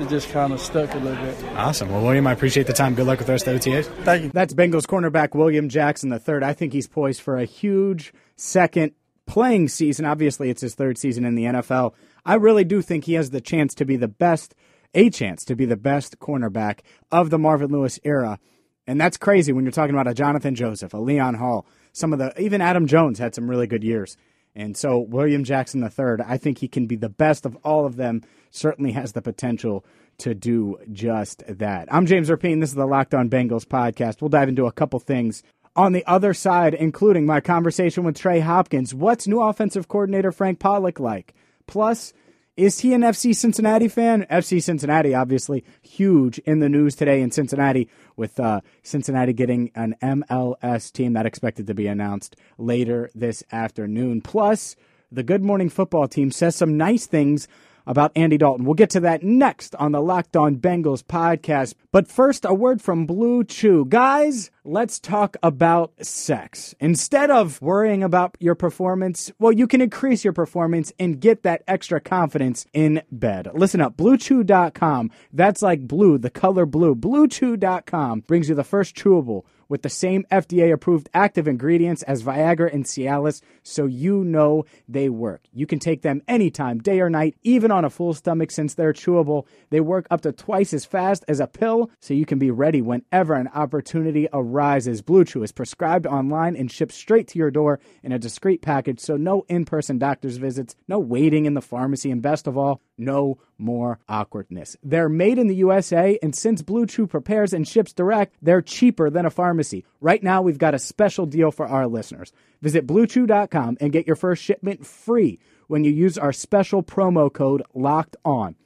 it 0.00 0.08
just 0.08 0.30
kind 0.30 0.52
of 0.52 0.60
stuck 0.60 0.92
a 0.94 0.98
little 0.98 1.24
bit. 1.24 1.44
awesome? 1.56 1.90
Well, 1.90 2.02
William, 2.02 2.26
I 2.26 2.32
appreciate 2.32 2.66
the 2.66 2.72
time. 2.72 2.94
Good 2.94 3.06
luck 3.06 3.18
with 3.18 3.26
the 3.26 3.32
rest 3.32 3.46
of 3.46 3.62
the 3.62 3.70
OTAs. 3.70 3.86
Thank 4.04 4.24
you. 4.24 4.30
That's 4.32 4.54
Bengals 4.54 4.86
cornerback 4.86 5.34
William 5.34 5.68
Jackson 5.68 6.12
III. 6.12 6.42
I 6.42 6.52
think 6.52 6.72
he's 6.72 6.86
poised 6.86 7.22
for 7.22 7.38
a 7.38 7.44
huge 7.44 8.12
second 8.36 8.92
playing 9.26 9.68
season. 9.68 10.04
Obviously, 10.04 10.50
it's 10.50 10.60
his 10.60 10.74
third 10.74 10.98
season 10.98 11.24
in 11.24 11.34
the 11.34 11.44
NFL. 11.44 11.94
I 12.24 12.34
really 12.34 12.64
do 12.64 12.82
think 12.82 13.04
he 13.04 13.14
has 13.14 13.30
the 13.30 13.40
chance 13.40 13.74
to 13.76 13.84
be 13.84 13.96
the 13.96 14.08
best, 14.08 14.54
a 14.94 15.10
chance 15.10 15.44
to 15.46 15.56
be 15.56 15.64
the 15.64 15.76
best 15.76 16.18
cornerback 16.18 16.80
of 17.10 17.30
the 17.30 17.38
Marvin 17.38 17.70
Lewis 17.70 17.98
era. 18.04 18.38
And 18.86 19.00
that's 19.00 19.16
crazy 19.16 19.52
when 19.52 19.64
you're 19.64 19.72
talking 19.72 19.94
about 19.94 20.06
a 20.08 20.14
Jonathan 20.14 20.54
Joseph, 20.54 20.94
a 20.94 20.98
Leon 20.98 21.34
Hall, 21.34 21.66
some 21.96 22.12
of 22.12 22.18
the, 22.18 22.38
even 22.38 22.60
Adam 22.60 22.86
Jones 22.86 23.18
had 23.18 23.34
some 23.34 23.48
really 23.48 23.66
good 23.66 23.82
years. 23.82 24.18
And 24.54 24.76
so 24.76 24.98
William 24.98 25.44
Jackson 25.44 25.82
III, 25.82 26.24
I 26.26 26.36
think 26.36 26.58
he 26.58 26.68
can 26.68 26.86
be 26.86 26.96
the 26.96 27.08
best 27.08 27.46
of 27.46 27.56
all 27.64 27.86
of 27.86 27.96
them, 27.96 28.22
certainly 28.50 28.92
has 28.92 29.12
the 29.12 29.22
potential 29.22 29.82
to 30.18 30.34
do 30.34 30.76
just 30.92 31.42
that. 31.48 31.88
I'm 31.90 32.04
James 32.04 32.28
Rapien. 32.28 32.60
This 32.60 32.68
is 32.68 32.76
the 32.76 32.86
Locked 32.86 33.14
On 33.14 33.30
Bengals 33.30 33.64
podcast. 33.64 34.20
We'll 34.20 34.28
dive 34.28 34.50
into 34.50 34.66
a 34.66 34.72
couple 34.72 35.00
things 35.00 35.42
on 35.74 35.92
the 35.92 36.04
other 36.06 36.34
side, 36.34 36.74
including 36.74 37.24
my 37.24 37.40
conversation 37.40 38.04
with 38.04 38.18
Trey 38.18 38.40
Hopkins. 38.40 38.94
What's 38.94 39.26
new 39.26 39.40
offensive 39.40 39.88
coordinator 39.88 40.32
Frank 40.32 40.58
Pollack 40.58 41.00
like? 41.00 41.34
Plus, 41.66 42.12
is 42.56 42.80
he 42.80 42.94
an 42.94 43.02
FC 43.02 43.34
Cincinnati 43.34 43.86
fan? 43.86 44.26
FC 44.30 44.62
Cincinnati, 44.62 45.14
obviously, 45.14 45.62
huge 45.82 46.38
in 46.38 46.60
the 46.60 46.68
news 46.70 46.94
today 46.94 47.20
in 47.20 47.30
Cincinnati, 47.30 47.88
with 48.16 48.40
uh, 48.40 48.62
Cincinnati 48.82 49.34
getting 49.34 49.70
an 49.74 49.94
MLS 50.02 50.90
team 50.90 51.12
that 51.12 51.26
expected 51.26 51.66
to 51.66 51.74
be 51.74 51.86
announced 51.86 52.34
later 52.56 53.10
this 53.14 53.44
afternoon. 53.52 54.22
Plus, 54.22 54.74
the 55.12 55.22
Good 55.22 55.42
Morning 55.42 55.68
Football 55.68 56.08
team 56.08 56.30
says 56.30 56.56
some 56.56 56.78
nice 56.78 57.06
things 57.06 57.46
about 57.86 58.12
Andy 58.16 58.36
Dalton. 58.36 58.64
We'll 58.64 58.74
get 58.74 58.90
to 58.90 59.00
that 59.00 59.22
next 59.22 59.74
on 59.76 59.92
the 59.92 60.00
Locked 60.00 60.36
On 60.36 60.56
Bengals 60.56 61.02
podcast. 61.02 61.74
But 61.92 62.08
first, 62.08 62.44
a 62.44 62.52
word 62.52 62.82
from 62.82 63.06
Blue 63.06 63.44
Chew. 63.44 63.84
Guys, 63.84 64.50
let's 64.64 64.98
talk 64.98 65.36
about 65.42 65.92
sex. 66.04 66.74
Instead 66.80 67.30
of 67.30 67.60
worrying 67.62 68.02
about 68.02 68.36
your 68.40 68.54
performance, 68.54 69.30
well, 69.38 69.52
you 69.52 69.66
can 69.66 69.80
increase 69.80 70.24
your 70.24 70.32
performance 70.32 70.92
and 70.98 71.20
get 71.20 71.42
that 71.44 71.62
extra 71.68 72.00
confidence 72.00 72.66
in 72.72 73.02
bed. 73.10 73.48
Listen 73.54 73.80
up, 73.80 73.96
BlueChew.com. 73.96 75.10
That's 75.32 75.62
like 75.62 75.86
blue, 75.86 76.18
the 76.18 76.30
color 76.30 76.66
blue. 76.66 76.94
BlueChew.com 76.94 78.20
brings 78.20 78.48
you 78.48 78.54
the 78.54 78.64
first 78.64 78.96
chewable 78.96 79.44
with 79.68 79.82
the 79.82 79.88
same 79.88 80.24
FDA 80.30 80.72
approved 80.72 81.08
active 81.14 81.48
ingredients 81.48 82.02
as 82.04 82.22
Viagra 82.22 82.72
and 82.72 82.84
Cialis, 82.84 83.42
so 83.62 83.86
you 83.86 84.24
know 84.24 84.64
they 84.88 85.08
work. 85.08 85.42
You 85.52 85.66
can 85.66 85.78
take 85.78 86.02
them 86.02 86.22
anytime, 86.28 86.78
day 86.78 87.00
or 87.00 87.10
night, 87.10 87.36
even 87.42 87.70
on 87.70 87.84
a 87.84 87.90
full 87.90 88.14
stomach 88.14 88.50
since 88.50 88.74
they're 88.74 88.92
chewable. 88.92 89.46
They 89.70 89.80
work 89.80 90.06
up 90.10 90.20
to 90.22 90.32
twice 90.32 90.72
as 90.72 90.84
fast 90.84 91.24
as 91.28 91.40
a 91.40 91.46
pill, 91.46 91.90
so 92.00 92.14
you 92.14 92.26
can 92.26 92.38
be 92.38 92.50
ready 92.50 92.80
whenever 92.82 93.34
an 93.34 93.48
opportunity 93.54 94.28
arises. 94.32 95.02
Blue 95.02 95.24
Chew 95.24 95.42
is 95.42 95.52
prescribed 95.52 96.06
online 96.06 96.56
and 96.56 96.70
shipped 96.70 96.92
straight 96.92 97.28
to 97.28 97.38
your 97.38 97.50
door 97.50 97.80
in 98.02 98.12
a 98.12 98.18
discreet 98.18 98.62
package, 98.62 99.00
so 99.00 99.16
no 99.16 99.44
in 99.48 99.64
person 99.64 99.98
doctor's 99.98 100.36
visits, 100.36 100.76
no 100.88 100.98
waiting 100.98 101.46
in 101.46 101.54
the 101.54 101.60
pharmacy, 101.60 102.10
and 102.10 102.22
best 102.22 102.46
of 102.46 102.56
all, 102.56 102.80
no 102.98 103.38
more 103.58 103.98
awkwardness. 104.08 104.76
They're 104.82 105.08
made 105.08 105.38
in 105.38 105.46
the 105.46 105.54
USA, 105.56 106.18
and 106.22 106.34
since 106.34 106.62
Blue 106.62 106.86
Chew 106.86 107.06
prepares 107.06 107.52
and 107.52 107.66
ships 107.66 107.92
direct, 107.92 108.36
they're 108.42 108.62
cheaper 108.62 109.10
than 109.10 109.26
a 109.26 109.30
pharmacy. 109.30 109.84
Right 110.00 110.22
now, 110.22 110.42
we've 110.42 110.58
got 110.58 110.74
a 110.74 110.78
special 110.78 111.26
deal 111.26 111.50
for 111.50 111.66
our 111.66 111.86
listeners. 111.86 112.32
Visit 112.62 112.86
BlueChew.com 112.86 113.78
and 113.80 113.92
get 113.92 114.06
your 114.06 114.16
first 114.16 114.42
shipment 114.42 114.86
free 114.86 115.38
when 115.68 115.84
you 115.84 115.90
use 115.90 116.18
our 116.18 116.32
special 116.32 116.82
promo 116.82 117.32
code 117.32 117.62
LOCKED 117.74 118.16
ON. 118.24 118.56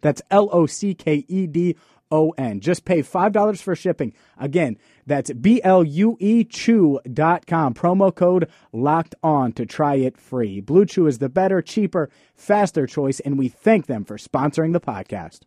That's 0.00 0.22
L 0.30 0.48
O 0.52 0.66
C 0.66 0.94
K 0.94 1.24
E 1.28 1.46
D 1.46 1.76
O 2.12 2.30
N. 2.38 2.60
Just 2.60 2.84
pay 2.84 3.02
$5 3.02 3.62
for 3.62 3.74
shipping. 3.74 4.12
Again, 4.38 4.78
that's 5.06 5.32
B 5.32 5.60
L 5.64 5.82
U 5.82 6.16
E 6.20 6.44
Chew.com. 6.44 7.74
Promo 7.74 8.14
code 8.14 8.48
locked 8.72 9.16
on 9.22 9.52
to 9.54 9.66
try 9.66 9.96
it 9.96 10.16
free. 10.16 10.60
Blue 10.60 10.86
Chew 10.86 11.08
is 11.08 11.18
the 11.18 11.28
better, 11.28 11.60
cheaper, 11.60 12.10
faster 12.36 12.86
choice, 12.86 13.18
and 13.20 13.38
we 13.38 13.48
thank 13.48 13.86
them 13.86 14.04
for 14.04 14.16
sponsoring 14.16 14.72
the 14.72 14.80
podcast. 14.80 15.40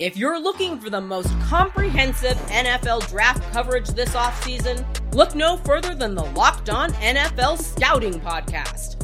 If 0.00 0.16
you're 0.16 0.40
looking 0.40 0.80
for 0.80 0.90
the 0.90 1.00
most 1.00 1.30
comprehensive 1.42 2.36
NFL 2.48 3.08
draft 3.08 3.52
coverage 3.52 3.90
this 3.90 4.10
offseason, 4.10 4.84
look 5.14 5.36
no 5.36 5.56
further 5.58 5.94
than 5.94 6.16
the 6.16 6.24
Locked 6.24 6.68
On 6.68 6.90
NFL 6.94 7.62
Scouting 7.62 8.20
Podcast. 8.20 9.03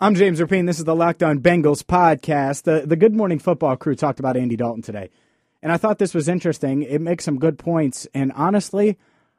I'm 0.00 0.16
James 0.16 0.40
Rapien. 0.40 0.66
This 0.66 0.80
is 0.80 0.84
the 0.84 0.94
Locked 0.94 1.22
On 1.22 1.38
Bengals 1.38 1.84
podcast. 1.84 2.64
The, 2.64 2.84
the 2.84 2.96
Good 2.96 3.14
Morning 3.14 3.38
Football 3.38 3.76
crew 3.76 3.94
talked 3.94 4.18
about 4.18 4.36
Andy 4.36 4.56
Dalton 4.56 4.82
today. 4.82 5.10
And 5.62 5.70
I 5.70 5.76
thought 5.76 6.00
this 6.00 6.14
was 6.14 6.28
interesting. 6.28 6.82
It 6.82 7.00
makes 7.00 7.24
some 7.24 7.38
good 7.38 7.60
points. 7.60 8.08
And 8.12 8.32
honestly, 8.32 8.98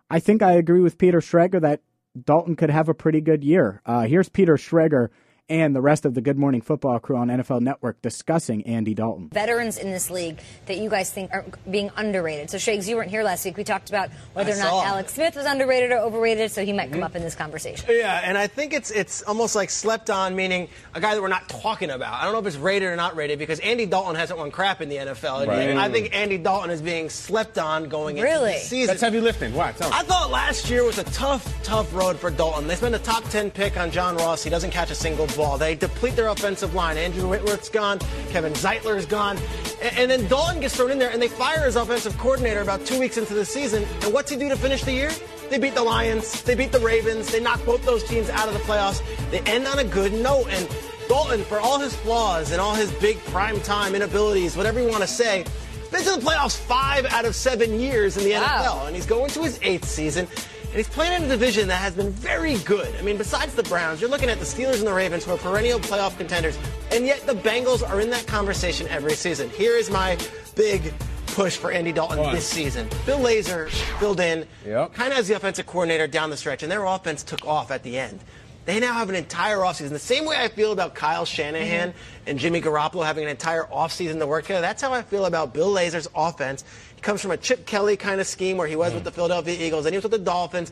I 0.09 0.19
think 0.21 0.41
I 0.41 0.53
agree 0.53 0.79
with 0.79 0.97
Peter 0.97 1.19
Schrager 1.19 1.59
that 1.59 1.81
Dalton 2.23 2.55
could 2.55 2.69
have 2.69 2.87
a 2.87 2.93
pretty 2.93 3.19
good 3.19 3.43
year. 3.43 3.81
Uh, 3.85 4.03
here's 4.03 4.29
Peter 4.29 4.55
Schrager 4.55 5.09
and 5.49 5.75
the 5.75 5.81
rest 5.81 6.05
of 6.05 6.13
the 6.15 6.21
Good 6.21 6.37
Morning 6.37 6.61
Football 6.61 6.99
crew 6.99 7.17
on 7.17 7.27
NFL 7.27 7.61
Network 7.61 8.01
discussing 8.01 8.65
Andy 8.65 8.93
Dalton. 8.95 9.29
veterans 9.29 9.77
in 9.77 9.91
this 9.91 10.09
league 10.09 10.39
that 10.65 10.77
you 10.77 10.89
guys 10.89 11.11
think 11.11 11.31
are 11.33 11.45
being 11.69 11.91
underrated. 11.95 12.49
So, 12.49 12.57
Shakes, 12.57 12.87
you 12.87 12.95
weren't 12.95 13.11
here 13.11 13.21
last 13.23 13.45
week. 13.45 13.55
We 13.57 13.63
talked 13.63 13.89
about 13.89 14.09
whether 14.33 14.51
I 14.51 14.55
or 14.55 14.57
not 14.59 14.69
saw. 14.69 14.85
Alex 14.85 15.13
Smith 15.13 15.35
was 15.35 15.45
underrated 15.45 15.91
or 15.91 15.97
overrated, 15.99 16.51
so 16.51 16.65
he 16.65 16.73
might 16.73 16.85
Mm-hmm. 16.85 16.93
come 16.95 17.03
up 17.03 17.15
in 17.15 17.21
this 17.23 17.35
conversation. 17.35 17.87
Yeah, 17.89 18.21
and 18.23 18.37
I 18.37 18.47
think 18.47 18.73
it's 18.73 18.91
it's 18.91 19.21
almost 19.23 19.55
like 19.55 19.69
slept 19.69 20.09
on, 20.09 20.35
meaning 20.35 20.67
a 20.93 21.01
guy 21.01 21.15
that 21.15 21.21
we're 21.21 21.27
not 21.27 21.47
talking 21.49 21.89
about. 21.89 22.13
I 22.13 22.23
don't 22.23 22.33
know 22.33 22.39
if 22.39 22.45
it's 22.47 22.57
rated 22.57 22.89
or 22.89 22.95
not 22.95 23.15
rated 23.15 23.39
because 23.39 23.59
Andy 23.59 23.85
Dalton 23.85 24.15
hasn't 24.15 24.37
won 24.39 24.51
crap 24.51 24.81
in 24.81 24.89
the 24.89 24.97
NFL. 24.97 25.47
And 25.47 25.79
I 25.79 25.89
think 25.89 26.15
Andy 26.15 26.37
Dalton 26.37 26.69
is 26.69 26.81
being 26.81 27.09
slept 27.09 27.57
on 27.57 27.89
going 27.89 28.17
Really? 28.19 28.51
into 28.53 28.59
the 28.63 28.65
season. 28.65 28.87
That's 28.87 29.01
heavy 29.01 29.19
lifting. 29.19 29.53
Why? 29.53 29.71
Tell 29.71 29.89
me. 29.89 29.95
I 29.97 30.03
thought 30.03 30.29
last 30.31 30.69
year 30.69 30.83
was 30.83 30.97
a 30.99 31.03
tough, 31.05 31.51
tough 31.63 31.93
road 31.93 32.17
for 32.17 32.29
Dalton. 32.29 32.67
They 32.67 32.75
spent 32.75 32.93
a 32.95 32.99
top 32.99 33.23
10 33.29 33.51
pick 33.51 33.77
on 33.77 33.89
John 33.91 34.15
Ross. 34.17 34.43
He 34.43 34.49
doesn't 34.49 34.71
catch 34.71 34.91
a 34.91 34.95
single 34.95 35.25
ball. 35.35 35.57
They 35.57 35.75
deplete 35.75 36.15
their 36.15 36.27
offensive 36.27 36.73
line. 36.73 36.97
Andrew 36.97 37.27
Whitworth's 37.29 37.69
gone. 37.69 37.99
Kevin 38.29 38.53
Zeitler's 38.53 39.05
gone. 39.05 39.37
And, 39.81 39.97
and 39.97 40.11
then 40.11 40.27
Dalton 40.27 40.61
gets 40.61 40.75
thrown 40.75 40.91
in 40.91 40.99
there, 40.99 41.09
and 41.11 41.21
they 41.21 41.27
fire 41.27 41.65
his 41.65 41.75
offensive 41.75 42.17
coordinator 42.17 42.61
about 42.61 42.85
two 42.85 42.99
weeks 42.99 43.17
into 43.17 43.33
the 43.33 43.45
season. 43.45 43.83
And 44.03 44.13
what's 44.13 44.31
he 44.31 44.37
do 44.37 44.49
to 44.49 44.55
finish 44.55 44.83
the 44.83 44.93
year? 44.93 45.11
They 45.49 45.59
beat 45.59 45.75
the 45.75 45.83
Lions. 45.83 46.41
They 46.43 46.55
beat 46.55 46.71
the 46.71 46.79
Ravens. 46.79 47.31
They 47.31 47.39
knock 47.39 47.63
both 47.65 47.85
those 47.85 48.03
teams 48.03 48.29
out 48.29 48.47
of 48.47 48.53
the 48.53 48.59
playoffs. 48.61 49.01
They 49.31 49.39
end 49.41 49.67
on 49.67 49.77
a 49.79 49.83
good 49.83 50.11
note. 50.13 50.47
And 50.49 50.67
Dalton, 51.07 51.43
for 51.43 51.59
all 51.59 51.79
his 51.79 51.95
flaws 51.95 52.51
and 52.51 52.59
all 52.59 52.73
his 52.73 52.91
big 52.93 53.19
prime 53.25 53.59
time 53.61 53.93
inabilities, 53.93 54.57
whatever 54.57 54.79
you 54.81 54.87
want 54.89 55.01
to 55.03 55.07
say, 55.07 55.45
been 55.91 56.01
to 56.03 56.11
the 56.11 56.17
playoffs 56.25 56.57
five 56.57 57.05
out 57.05 57.25
of 57.25 57.35
seven 57.35 57.79
years 57.79 58.17
in 58.17 58.23
the 58.23 58.31
Wow. 58.33 58.41
NFL. 58.81 58.87
And 58.87 58.95
he's 58.95 59.05
going 59.05 59.29
to 59.31 59.43
his 59.43 59.59
eighth 59.61 59.85
season. 59.87 60.27
And 60.75 60.83
he's 60.83 60.93
playing 60.93 61.13
in 61.13 61.23
a 61.23 61.27
division 61.29 61.69
that 61.69 61.77
has 61.77 61.93
been 61.93 62.11
very 62.11 62.57
good. 62.57 62.93
I 62.99 63.01
mean, 63.01 63.15
besides 63.15 63.55
the 63.55 63.63
Browns, 63.63 64.01
you're 64.01 64.09
looking 64.09 64.27
at 64.27 64.39
the 64.39 64.45
Steelers 64.45 64.79
and 64.79 64.85
the 64.85 64.93
Ravens, 64.93 65.23
who 65.23 65.31
are 65.31 65.37
perennial 65.37 65.79
playoff 65.79 66.17
contenders. 66.17 66.59
And 66.91 67.05
yet 67.05 67.25
the 67.25 67.31
Bengals 67.31 67.81
are 67.89 68.01
in 68.01 68.09
that 68.09 68.27
conversation 68.27 68.85
every 68.89 69.13
season. 69.13 69.49
Here 69.51 69.77
is 69.77 69.89
my 69.89 70.17
big 70.57 70.93
push 71.27 71.55
for 71.55 71.71
Andy 71.71 71.93
Dalton 71.93 72.29
this 72.33 72.45
season. 72.45 72.89
Bill 73.05 73.19
Lazor 73.19 73.69
filled 73.99 74.19
in 74.19 74.45
Yep. 74.65 74.93
kind 74.95 75.13
of 75.13 75.19
as 75.19 75.29
the 75.29 75.37
offensive 75.37 75.65
coordinator 75.65 76.07
down 76.07 76.29
the 76.29 76.35
stretch, 76.35 76.61
and 76.61 76.69
their 76.69 76.83
offense 76.83 77.23
took 77.23 77.47
off 77.47 77.71
at 77.71 77.81
the 77.83 77.97
end. 77.97 78.19
They 78.65 78.79
now 78.81 78.95
have 78.95 79.07
an 79.09 79.15
entire 79.15 79.59
offseason. 79.59 79.91
The 79.91 79.99
same 79.99 80.25
way 80.25 80.35
I 80.37 80.49
feel 80.49 80.73
about 80.73 80.93
Kyle 80.95 81.23
Shanahan 81.23 81.91
mm-hmm. 81.91 82.27
and 82.27 82.37
Jimmy 82.37 82.59
Garoppolo 82.59 83.05
having 83.05 83.23
an 83.23 83.29
entire 83.29 83.63
offseason 83.63 84.19
to 84.19 84.27
work 84.27 84.43
together, 84.43 84.61
that's 84.61 84.81
how 84.81 84.91
I 84.91 85.03
feel 85.03 85.25
about 85.25 85.53
Bill 85.53 85.73
Lazor's 85.73 86.09
offense. 86.15 86.65
Comes 87.05 87.21
from 87.21 87.29
a 87.29 87.37
Chip 87.37 87.67
Kelly 87.67 87.97
kind 87.97 88.19
of 88.19 88.25
scheme 88.25 88.57
where 88.57 88.65
he 88.65 88.75
was 88.75 88.91
with 88.91 89.03
the 89.03 89.11
Philadelphia 89.11 89.55
Eagles, 89.59 89.85
and 89.85 89.93
he 89.93 89.97
was 89.97 90.05
with 90.05 90.11
the 90.11 90.17
Dolphins. 90.17 90.71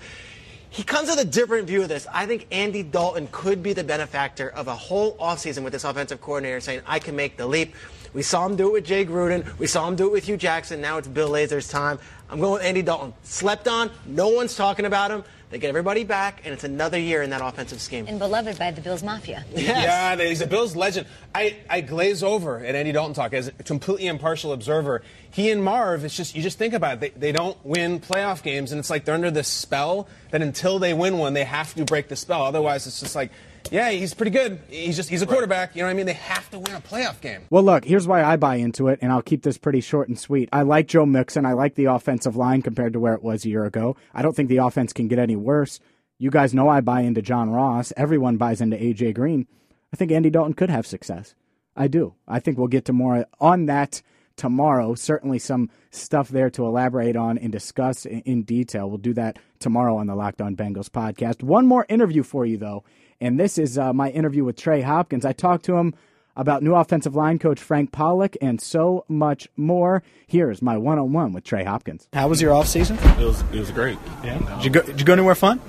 He 0.71 0.81
comes 0.81 1.07
with 1.07 1.19
a 1.19 1.25
different 1.25 1.67
view 1.67 1.83
of 1.83 1.89
this. 1.89 2.07
I 2.11 2.25
think 2.25 2.47
Andy 2.49 2.81
Dalton 2.81 3.27
could 3.31 3.61
be 3.61 3.73
the 3.73 3.83
benefactor 3.83 4.49
of 4.49 4.67
a 4.67 4.73
whole 4.73 5.15
offseason 5.17 5.63
with 5.63 5.73
this 5.73 5.83
offensive 5.83 6.21
coordinator 6.21 6.59
saying, 6.59 6.81
I 6.87 6.97
can 6.97 7.15
make 7.15 7.37
the 7.37 7.45
leap. 7.45 7.75
We 8.13 8.23
saw 8.23 8.47
him 8.47 8.55
do 8.55 8.69
it 8.69 8.73
with 8.73 8.83
Jay 8.83 9.05
Gruden. 9.05 9.59
We 9.59 9.67
saw 9.67 9.87
him 9.87 9.95
do 9.95 10.07
it 10.07 10.11
with 10.11 10.25
Hue 10.25 10.35
Jackson. 10.35 10.81
Now 10.81 10.97
it's 10.97 11.07
Bill 11.07 11.29
Lazor's 11.29 11.67
time. 11.67 11.99
I'm 12.31 12.39
going 12.39 12.53
with 12.53 12.63
Andy 12.63 12.81
Dalton. 12.81 13.13
Slept 13.21 13.67
on. 13.67 13.91
No 14.07 14.29
one's 14.29 14.55
talking 14.55 14.85
about 14.85 15.11
him. 15.11 15.23
They 15.53 15.59
get 15.59 15.69
everybody 15.69 16.03
back, 16.03 16.41
and 16.45 16.51
it's 16.51 16.63
another 16.63 16.97
year 16.97 17.21
in 17.21 17.29
that 17.29 17.41
offensive 17.41 17.79
scheme. 17.79 18.07
And 18.07 18.17
beloved 18.17 18.57
by 18.57 18.71
the 18.71 18.81
Bills 18.81 19.03
Mafia. 19.03 19.45
Yes. 19.53 20.17
Yeah, 20.17 20.27
he's 20.27 20.41
a 20.41 20.47
Bills 20.47 20.75
legend. 20.75 21.05
I, 21.35 21.57
I 21.69 21.81
glaze 21.81 22.23
over 22.23 22.65
at 22.65 22.73
Andy 22.73 22.91
Dalton 22.91 23.13
talk 23.13 23.33
as 23.33 23.49
a 23.49 23.51
completely 23.51 24.07
impartial 24.07 24.51
observer. 24.51 25.03
He 25.29 25.51
and 25.51 25.63
Marv, 25.63 26.05
it's 26.05 26.17
just 26.17 26.35
you 26.35 26.41
just 26.41 26.57
think 26.57 26.73
about 26.73 26.93
it. 26.93 26.99
They, 27.01 27.09
they 27.09 27.31
don't 27.31 27.55
win 27.63 27.99
playoff 27.99 28.41
games, 28.41 28.71
and 28.71 28.79
it's 28.79 28.89
like 28.89 29.05
they're 29.05 29.13
under 29.13 29.29
this 29.29 29.47
spell 29.47 30.07
that 30.31 30.41
until 30.41 30.79
they 30.79 30.95
win 30.95 31.19
one, 31.19 31.35
they 31.35 31.43
have 31.43 31.75
to 31.75 31.85
break 31.85 32.07
the 32.07 32.15
spell. 32.15 32.41
Otherwise, 32.41 32.87
it's 32.87 32.99
just 32.99 33.15
like, 33.15 33.31
yeah, 33.71 33.89
he's 33.91 34.13
pretty 34.13 34.31
good. 34.31 34.59
He's 34.69 34.95
just 34.95 35.09
he's 35.09 35.21
a 35.21 35.27
quarterback. 35.27 35.75
You 35.75 35.81
know 35.81 35.87
what 35.87 35.91
I 35.91 35.93
mean? 35.95 36.05
They 36.05 36.13
have 36.13 36.49
to 36.51 36.59
win 36.59 36.73
a 36.75 36.81
playoff 36.81 37.21
game. 37.21 37.41
Well, 37.49 37.63
look, 37.63 37.85
here's 37.85 38.07
why 38.07 38.23
I 38.23 38.35
buy 38.35 38.55
into 38.55 38.87
it, 38.87 38.99
and 39.01 39.11
I'll 39.11 39.21
keep 39.21 39.43
this 39.43 39.57
pretty 39.57 39.81
short 39.81 40.07
and 40.09 40.17
sweet. 40.17 40.49
I 40.51 40.61
like 40.63 40.87
Joe 40.87 41.05
Mixon. 41.05 41.45
I 41.45 41.53
like 41.53 41.75
the 41.75 41.85
offensive 41.85 42.35
line 42.35 42.61
compared 42.61 42.93
to 42.93 42.99
where 42.99 43.13
it 43.13 43.23
was 43.23 43.45
a 43.45 43.49
year 43.49 43.65
ago. 43.65 43.95
I 44.13 44.21
don't 44.21 44.35
think 44.35 44.49
the 44.49 44.57
offense 44.57 44.93
can 44.93 45.07
get 45.07 45.19
any 45.19 45.35
worse. 45.35 45.79
You 46.17 46.29
guys 46.29 46.53
know 46.53 46.69
I 46.69 46.81
buy 46.81 47.01
into 47.01 47.21
John 47.21 47.49
Ross. 47.49 47.91
Everyone 47.97 48.37
buys 48.37 48.61
into 48.61 48.77
AJ 48.77 49.15
Green. 49.15 49.47
I 49.91 49.97
think 49.97 50.11
Andy 50.11 50.29
Dalton 50.29 50.53
could 50.53 50.69
have 50.69 50.87
success. 50.87 51.35
I 51.75 51.87
do. 51.87 52.13
I 52.27 52.39
think 52.39 52.57
we'll 52.57 52.67
get 52.67 52.85
to 52.85 52.93
more 52.93 53.25
on 53.39 53.65
that 53.65 54.01
tomorrow. 54.35 54.95
Certainly 54.95 55.39
some 55.39 55.69
stuff 55.91 56.29
there 56.29 56.49
to 56.51 56.65
elaborate 56.65 57.15
on 57.15 57.37
and 57.37 57.51
discuss 57.51 58.05
in, 58.05 58.21
in 58.21 58.43
detail. 58.43 58.89
We'll 58.89 58.97
do 58.97 59.13
that 59.13 59.37
tomorrow 59.59 59.97
on 59.97 60.07
the 60.07 60.15
Locked 60.15 60.41
On 60.41 60.55
Bengals 60.55 60.89
podcast. 60.89 61.43
One 61.43 61.67
more 61.67 61.85
interview 61.89 62.23
for 62.23 62.45
you, 62.45 62.57
though, 62.57 62.83
and 63.21 63.39
this 63.39 63.57
is 63.57 63.77
uh, 63.77 63.93
my 63.93 64.09
interview 64.09 64.43
with 64.43 64.55
Trey 64.57 64.81
Hopkins. 64.81 65.25
I 65.25 65.33
talked 65.33 65.65
to 65.65 65.75
him 65.75 65.93
about 66.35 66.63
new 66.63 66.73
offensive 66.73 67.15
line 67.15 67.37
coach 67.39 67.59
Frank 67.59 67.91
Pollack 67.91 68.35
and 68.41 68.59
so 68.59 69.05
much 69.07 69.47
more. 69.55 70.01
Here's 70.27 70.61
my 70.61 70.77
one 70.77 70.97
on 70.99 71.13
one 71.13 71.33
with 71.33 71.43
Trey 71.43 71.63
Hopkins. 71.63 72.07
How 72.13 72.27
was 72.27 72.41
your 72.41 72.53
off 72.53 72.67
season? 72.67 72.97
It 72.97 73.25
was 73.25 73.41
it 73.41 73.59
was 73.59 73.71
great. 73.71 73.97
Yeah. 74.23 74.39
Did 74.55 74.65
you 74.65 74.69
go? 74.71 74.81
Did 74.81 74.99
you 74.99 75.05
go 75.05 75.13
anywhere 75.13 75.35
fun? 75.35 75.59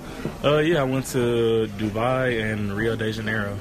Uh, 0.43 0.57
yeah, 0.57 0.81
I 0.81 0.83
went 0.83 1.05
to 1.07 1.69
Dubai 1.77 2.51
and 2.51 2.73
Rio 2.73 2.95
de 2.95 3.11
Janeiro. 3.11 3.57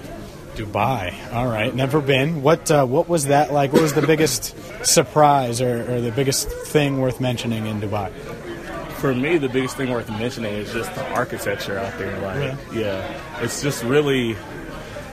Dubai. 0.55 1.13
All 1.35 1.47
right. 1.49 1.75
Never 1.75 2.01
been. 2.01 2.43
What 2.43 2.71
uh, 2.71 2.87
What 2.87 3.09
was 3.09 3.27
that 3.27 3.53
like? 3.53 3.73
What 3.73 3.83
was 3.83 3.93
the 3.93 4.07
biggest 4.07 4.55
surprise 4.87 5.61
or, 5.61 5.83
or 5.93 6.01
the 6.01 6.13
biggest 6.13 6.49
thing 6.49 7.01
worth 7.01 7.21
mentioning 7.21 7.67
in 7.67 7.81
Dubai? 7.81 8.13
For 9.05 9.15
me, 9.15 9.37
the 9.37 9.51
biggest 9.51 9.77
thing 9.77 9.91
worth 9.91 10.09
mentioning 10.09 10.55
is 10.55 10.73
just 10.73 10.95
the 10.95 11.07
architecture 11.13 11.77
out 11.79 11.99
there. 11.99 12.19
Like, 12.21 12.57
yeah, 12.73 13.43
it's 13.43 13.61
just 13.61 13.85
really. 13.85 14.35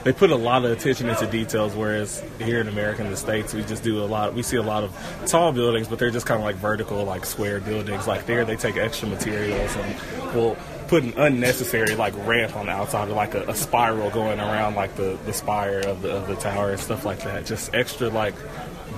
They 0.02 0.14
put 0.14 0.30
a 0.30 0.34
lot 0.34 0.64
of 0.64 0.70
attention 0.70 1.10
into 1.10 1.26
details, 1.26 1.74
whereas 1.74 2.24
here 2.38 2.62
in 2.62 2.68
America, 2.68 3.04
in 3.04 3.10
the 3.10 3.18
states, 3.18 3.52
we 3.52 3.62
just 3.64 3.82
do 3.82 4.02
a 4.02 4.06
lot. 4.06 4.32
We 4.32 4.42
see 4.42 4.56
a 4.56 4.62
lot 4.62 4.82
of 4.82 5.24
tall 5.26 5.52
buildings, 5.52 5.88
but 5.88 5.98
they're 5.98 6.10
just 6.10 6.24
kind 6.24 6.40
of 6.40 6.44
like 6.46 6.56
vertical, 6.56 7.04
like 7.04 7.26
square 7.26 7.60
buildings. 7.60 8.06
Like 8.06 8.24
there, 8.24 8.46
they 8.46 8.56
take 8.56 8.78
extra 8.78 9.10
materials 9.10 9.76
and 9.76 10.34
will 10.34 10.56
put 10.88 11.02
an 11.02 11.12
unnecessary 11.18 11.94
like 11.94 12.14
ramp 12.26 12.56
on 12.56 12.66
the 12.66 12.72
outside, 12.72 13.10
or 13.10 13.12
like 13.12 13.34
a, 13.34 13.42
a 13.42 13.54
spiral 13.54 14.08
going 14.08 14.40
around 14.40 14.74
like 14.74 14.96
the, 14.96 15.18
the 15.26 15.34
spire 15.34 15.80
of 15.80 16.00
the 16.00 16.16
of 16.16 16.28
the 16.28 16.36
tower 16.36 16.70
and 16.70 16.80
stuff 16.80 17.04
like 17.04 17.20
that. 17.24 17.44
Just 17.44 17.74
extra 17.74 18.08
like 18.08 18.34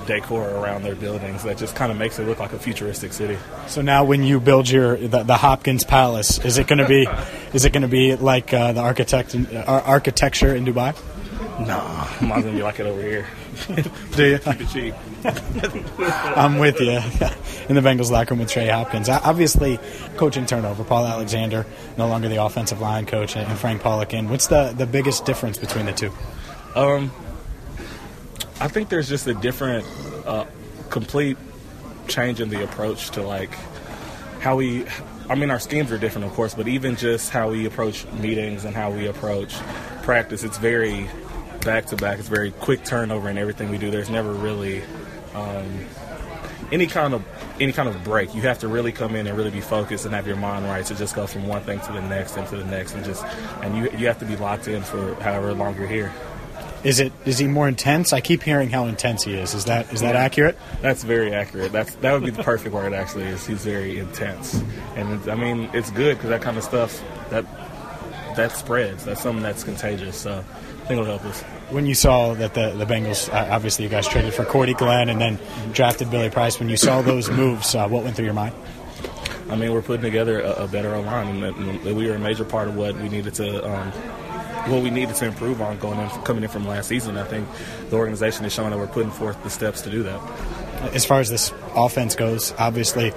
decor 0.07 0.49
around 0.49 0.83
their 0.83 0.95
buildings 0.95 1.43
that 1.45 1.59
just 1.59 1.75
kind 1.75 1.91
of 1.91 1.99
makes 1.99 2.19
it 2.19 2.27
look 2.27 2.39
like 2.39 2.53
a 2.53 2.59
futuristic 2.59 3.13
city. 3.13 3.39
So 3.67 3.83
now, 3.83 4.05
when 4.05 4.23
you 4.23 4.41
build 4.41 4.69
your 4.69 4.97
the, 4.97 5.23
the 5.23 5.37
Hopkins 5.37 5.85
Palace, 5.85 6.39
is 6.45 6.59
it 6.59 6.67
going 6.67 6.79
to 6.79 6.89
be 6.89 7.07
is 7.53 7.65
it 7.65 7.73
going 7.73 7.83
to 7.83 7.89
be 7.89 8.17
like 8.17 8.53
uh, 8.53 8.73
the 8.73 8.81
architect 8.81 9.35
uh, 9.35 9.83
architecture 9.85 10.55
in 10.55 10.65
Dubai? 10.65 10.95
No, 11.59 12.09
mine's 12.21 12.45
gonna 12.45 12.57
be 12.57 12.63
like 12.63 12.81
it 12.81 12.87
over 12.87 13.01
here. 13.01 13.27
Do 14.17 14.27
you? 14.27 14.39
Keep 14.39 14.61
it 14.61 14.69
cheap. 14.69 14.95
I'm 16.37 16.59
with 16.59 16.81
you. 16.81 16.91
In 17.69 17.77
the 17.77 17.81
Bengals 17.81 18.11
locker 18.11 18.35
room 18.35 18.41
with 18.41 18.51
Trey 18.51 18.69
Hopkins. 18.69 19.09
Obviously, 19.09 19.79
coaching 20.17 20.47
turnover. 20.47 20.83
Paul 20.83 21.07
Alexander, 21.07 21.65
no 21.97 22.09
longer 22.09 22.29
the 22.29 22.43
offensive 22.43 22.81
line 22.81 23.07
coach, 23.07 23.37
and 23.37 23.57
Frank 23.57 23.83
Pollack 23.83 24.13
in. 24.13 24.29
What's 24.29 24.49
the, 24.49 24.75
the 24.77 24.87
biggest 24.87 25.27
difference 25.27 25.57
between 25.57 25.87
the 25.87 25.93
two? 25.93 26.11
Um, 26.75 27.13
I 28.61 28.69
think 28.69 28.89
there's 28.89 29.09
just 29.09 29.27
a 29.27 29.35
different, 29.35 29.87
uh, 30.27 30.47
complete 30.91 31.37
change 32.09 32.41
in 32.41 32.49
the 32.49 32.63
approach 32.65 33.11
to 33.11 33.23
like 33.23 33.53
how 34.41 34.57
we. 34.57 34.87
I 35.29 35.35
mean, 35.35 35.51
our 35.51 35.59
schemes 35.59 35.91
are 35.91 35.97
different, 35.97 36.27
of 36.27 36.35
course, 36.35 36.55
but 36.55 36.69
even 36.69 36.97
just 36.97 37.31
how 37.31 37.51
we 37.51 37.65
approach 37.65 38.07
meetings 38.13 38.67
and 38.67 38.77
how 38.77 38.91
we 38.91 39.07
approach 39.07 39.55
practice, 40.03 40.45
it's 40.45 40.59
very 40.59 41.09
back 41.65 41.87
to 41.87 41.97
back. 41.97 42.19
It's 42.19 42.29
very 42.29 42.51
quick 42.51 42.85
turnover 42.85 43.31
in 43.31 43.39
everything 43.39 43.71
we 43.71 43.79
do. 43.79 43.91
There's 43.91 44.11
never 44.11 44.33
really 44.33 44.83
um, 45.35 45.87
any 46.71 46.87
kind 46.87 47.15
of 47.15 47.25
any 47.59 47.73
kind 47.73 47.89
of 47.89 48.05
break. 48.05 48.35
You 48.35 48.43
have 48.43 48.59
to 48.61 48.69
really 48.69 48.93
come 48.93 49.17
in 49.17 49.27
and 49.27 49.37
really 49.37 49.51
be 49.51 49.63
focused 49.63 50.05
and 50.05 50.15
have 50.15 50.27
your 50.27 50.37
mind 50.37 50.67
right 50.67 50.85
to 50.87 50.95
just 50.95 51.15
go 51.15 51.27
from 51.27 51.47
one 51.47 51.63
thing 51.63 51.81
to 51.81 51.93
the 51.93 52.03
next 52.03 52.37
and 52.37 52.47
to 52.49 52.57
the 52.57 52.65
next, 52.67 52.95
and 52.95 53.05
just 53.05 53.25
and 53.63 53.77
you 53.77 53.91
you 53.99 54.07
have 54.07 54.19
to 54.19 54.27
be 54.27 54.37
locked 54.37 54.69
in 54.69 54.83
for 54.83 55.15
however 55.17 55.55
long 55.55 55.75
you're 55.77 55.87
here. 55.87 56.13
Is 56.85 57.01
it 57.01 57.13
is 57.25 57.39
he 57.39 57.47
more 57.47 57.67
intense? 57.67 58.13
I 58.13 58.21
keep 58.21 58.43
hearing 58.43 58.69
how 58.69 58.85
intense 58.85 59.25
he 59.25 59.35
is. 59.35 59.55
Is 59.55 59.65
that 59.65 59.93
is 59.93 60.03
that 60.03 60.17
accurate? 60.17 60.59
That's 60.83 61.03
very 61.03 61.35
accurate. 61.35 61.73
That's 61.73 61.95
that 61.97 62.13
would 62.13 62.25
be 62.25 62.31
the 62.31 62.43
perfect 62.43 62.75
word. 62.75 62.93
Actually, 62.93 63.25
is 63.25 63.47
he's 63.47 63.65
very 63.65 63.99
intense, 63.99 64.63
and 64.95 65.29
I 65.31 65.35
mean 65.35 65.71
it's 65.73 65.91
good 65.91 66.17
because 66.17 66.29
that 66.31 66.43
kind 66.43 66.59
of 66.59 66.63
stuff 66.63 67.03
that 67.31 67.47
that 68.37 68.53
spreads. 68.53 69.05
That's 69.05 69.23
something 69.23 69.43
that's 69.43 69.65
contagious. 69.65 70.17
So 70.17 70.39
I 70.39 70.87
think 70.87 71.01
it'll 71.01 71.05
help 71.07 71.25
us. 71.25 71.41
When 71.71 71.87
you 71.87 71.95
saw 71.95 72.35
that 72.35 72.53
the 72.53 72.73
the 72.73 72.85
Bengals, 72.85 73.33
uh, 73.33 73.49
obviously 73.51 73.85
you 73.85 73.91
guys 73.91 74.07
traded 74.07 74.35
for 74.35 74.45
Cordy 74.45 74.75
Glenn 74.75 75.09
and 75.09 75.19
then 75.19 75.39
drafted 75.73 76.11
Billy 76.11 76.29
Price. 76.29 76.61
When 76.61 76.69
you 76.69 76.77
saw 76.77 77.01
those 77.01 77.31
moves, 77.31 77.75
uh, 77.75 77.89
what 77.89 78.05
went 78.05 78.15
through 78.15 78.27
your 78.27 78.35
mind? 78.35 78.55
I 79.49 79.57
mean, 79.57 79.73
we're 79.73 79.83
putting 79.83 80.03
together 80.03 80.41
a, 80.41 80.65
a 80.65 80.69
better 80.69 80.97
line, 80.99 81.29
and 81.29 81.43
that, 81.43 81.57
and 81.57 81.81
that 81.83 81.95
we 81.95 82.09
were 82.09 82.15
a 82.15 82.19
major 82.19 82.45
part 82.45 82.69
of 82.69 82.77
what 82.77 82.95
we 82.97 83.09
needed 83.09 83.35
to. 83.35 83.67
Um, 83.67 83.93
what 84.67 84.83
we 84.83 84.91
needed 84.91 85.15
to 85.17 85.27
improve 85.27 85.61
on 85.61 85.79
going 85.79 85.99
in, 85.99 86.09
coming 86.23 86.43
in 86.43 86.49
from 86.49 86.67
last 86.67 86.89
season, 86.89 87.17
I 87.17 87.25
think 87.25 87.49
the 87.91 87.97
organization 87.97 88.45
is 88.45 88.53
showing 88.53 88.71
that 88.71 88.79
we're 88.79 88.87
putting 88.87 89.11
forth 89.11 89.43
the 89.43 89.51
steps 89.51 89.83
to 89.83 89.91
do 89.91 90.03
that. 90.03 90.21
As 90.95 91.05
far 91.05 91.21
as 91.21 91.31
this 91.31 91.53
offense 91.75 92.15
goes, 92.15 92.53
obviously, 92.59 93.13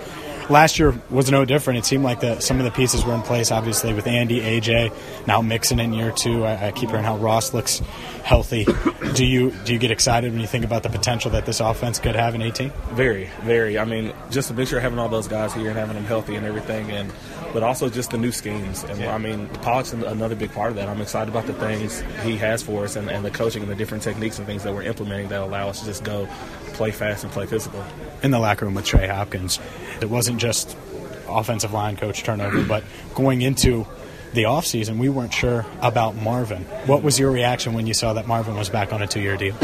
last 0.49 0.79
year 0.79 0.99
was 1.09 1.31
no 1.31 1.45
different. 1.45 1.79
It 1.79 1.85
seemed 1.85 2.03
like 2.03 2.19
the, 2.19 2.39
some 2.39 2.57
of 2.57 2.65
the 2.65 2.71
pieces 2.71 3.05
were 3.05 3.13
in 3.13 3.21
place. 3.21 3.51
Obviously, 3.51 3.93
with 3.93 4.07
Andy, 4.07 4.41
AJ, 4.41 4.93
now 5.27 5.41
Mixon 5.41 5.79
in 5.79 5.93
year 5.93 6.11
two. 6.11 6.43
I, 6.43 6.67
I 6.67 6.71
keep 6.71 6.89
hearing 6.89 7.03
how 7.03 7.17
Ross 7.17 7.53
looks 7.53 7.79
healthy. 8.23 8.65
Do 9.13 9.25
you 9.25 9.51
do 9.63 9.73
you 9.73 9.79
get 9.79 9.91
excited 9.91 10.31
when 10.31 10.41
you 10.41 10.47
think 10.47 10.65
about 10.65 10.83
the 10.83 10.89
potential 10.89 11.31
that 11.31 11.45
this 11.45 11.59
offense 11.59 11.99
could 11.99 12.15
have 12.15 12.35
in 12.35 12.41
18? 12.41 12.71
Very, 12.91 13.29
very. 13.41 13.79
I 13.79 13.85
mean, 13.85 14.13
just 14.29 14.49
to 14.49 14.53
make 14.53 14.67
sure 14.67 14.79
having 14.79 14.99
all 14.99 15.09
those 15.09 15.27
guys 15.27 15.53
here 15.53 15.69
and 15.69 15.77
having 15.77 15.95
them 15.95 16.05
healthy 16.05 16.35
and 16.35 16.45
everything, 16.45 16.91
and 16.91 17.11
but 17.53 17.63
also 17.63 17.89
just 17.89 18.11
the 18.11 18.17
new 18.17 18.31
schemes. 18.31 18.83
And 18.83 19.03
I 19.05 19.17
mean, 19.17 19.47
Pollack's 19.61 19.93
another 19.93 20.35
big 20.35 20.51
part 20.51 20.69
of 20.69 20.75
that. 20.75 20.89
I'm 20.89 21.01
excited 21.01 21.29
about 21.29 21.47
the 21.47 21.53
things 21.53 22.03
he 22.23 22.35
has 22.37 22.61
for 22.61 22.83
us 22.83 22.95
and, 22.95 23.09
and 23.09 23.23
the 23.23 23.31
coaching 23.31 23.61
and 23.63 23.71
the 23.71 23.75
different 23.75 24.03
techniques 24.03 24.37
and 24.37 24.45
things 24.45 24.63
that 24.63 24.73
we're 24.73 24.83
implementing 24.83 25.29
that 25.29 25.41
allow 25.41 25.69
us 25.69 25.79
to 25.79 25.85
just 25.85 26.03
go 26.03 26.27
play 26.73 26.91
fast 26.91 27.23
and 27.23 27.33
play 27.33 27.45
physical. 27.45 27.83
in 28.21 28.31
the 28.31 28.39
locker 28.39 28.65
room 28.65 28.75
with 28.75 28.85
Trey 28.85 29.07
Hopkins. 29.07 29.59
It 30.01 30.09
wasn't 30.09 30.36
just 30.37 30.77
offensive 31.27 31.73
line 31.73 31.97
coach 31.97 32.23
turnover, 32.23 32.63
but 32.63 32.83
going 33.15 33.41
into 33.41 33.85
the 34.33 34.43
offseason, 34.43 34.97
we 34.97 35.09
weren't 35.09 35.33
sure 35.33 35.65
about 35.81 36.15
Marvin. 36.15 36.63
What 36.85 37.03
was 37.03 37.19
your 37.19 37.31
reaction 37.31 37.73
when 37.73 37.87
you 37.87 37.93
saw 37.93 38.13
that 38.13 38.27
Marvin 38.27 38.55
was 38.55 38.69
back 38.69 38.93
on 38.93 39.01
a 39.01 39.07
two 39.07 39.21
year 39.21 39.37
deal? 39.37 39.55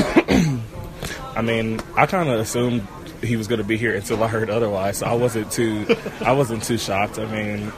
I 1.35 1.41
mean, 1.41 1.81
I 1.95 2.05
kind 2.05 2.29
of 2.29 2.39
assumed 2.39 2.87
he 3.21 3.37
was 3.37 3.47
going 3.47 3.59
to 3.59 3.65
be 3.65 3.77
here 3.77 3.95
until 3.95 4.23
I 4.23 4.27
heard 4.27 4.49
otherwise. 4.49 4.99
So 4.99 5.07
I 5.07 5.13
wasn't 5.13 5.51
too, 5.51 5.85
I 6.21 6.33
wasn't 6.33 6.63
too 6.63 6.77
shocked. 6.77 7.17
I 7.19 7.25
mean, 7.25 7.71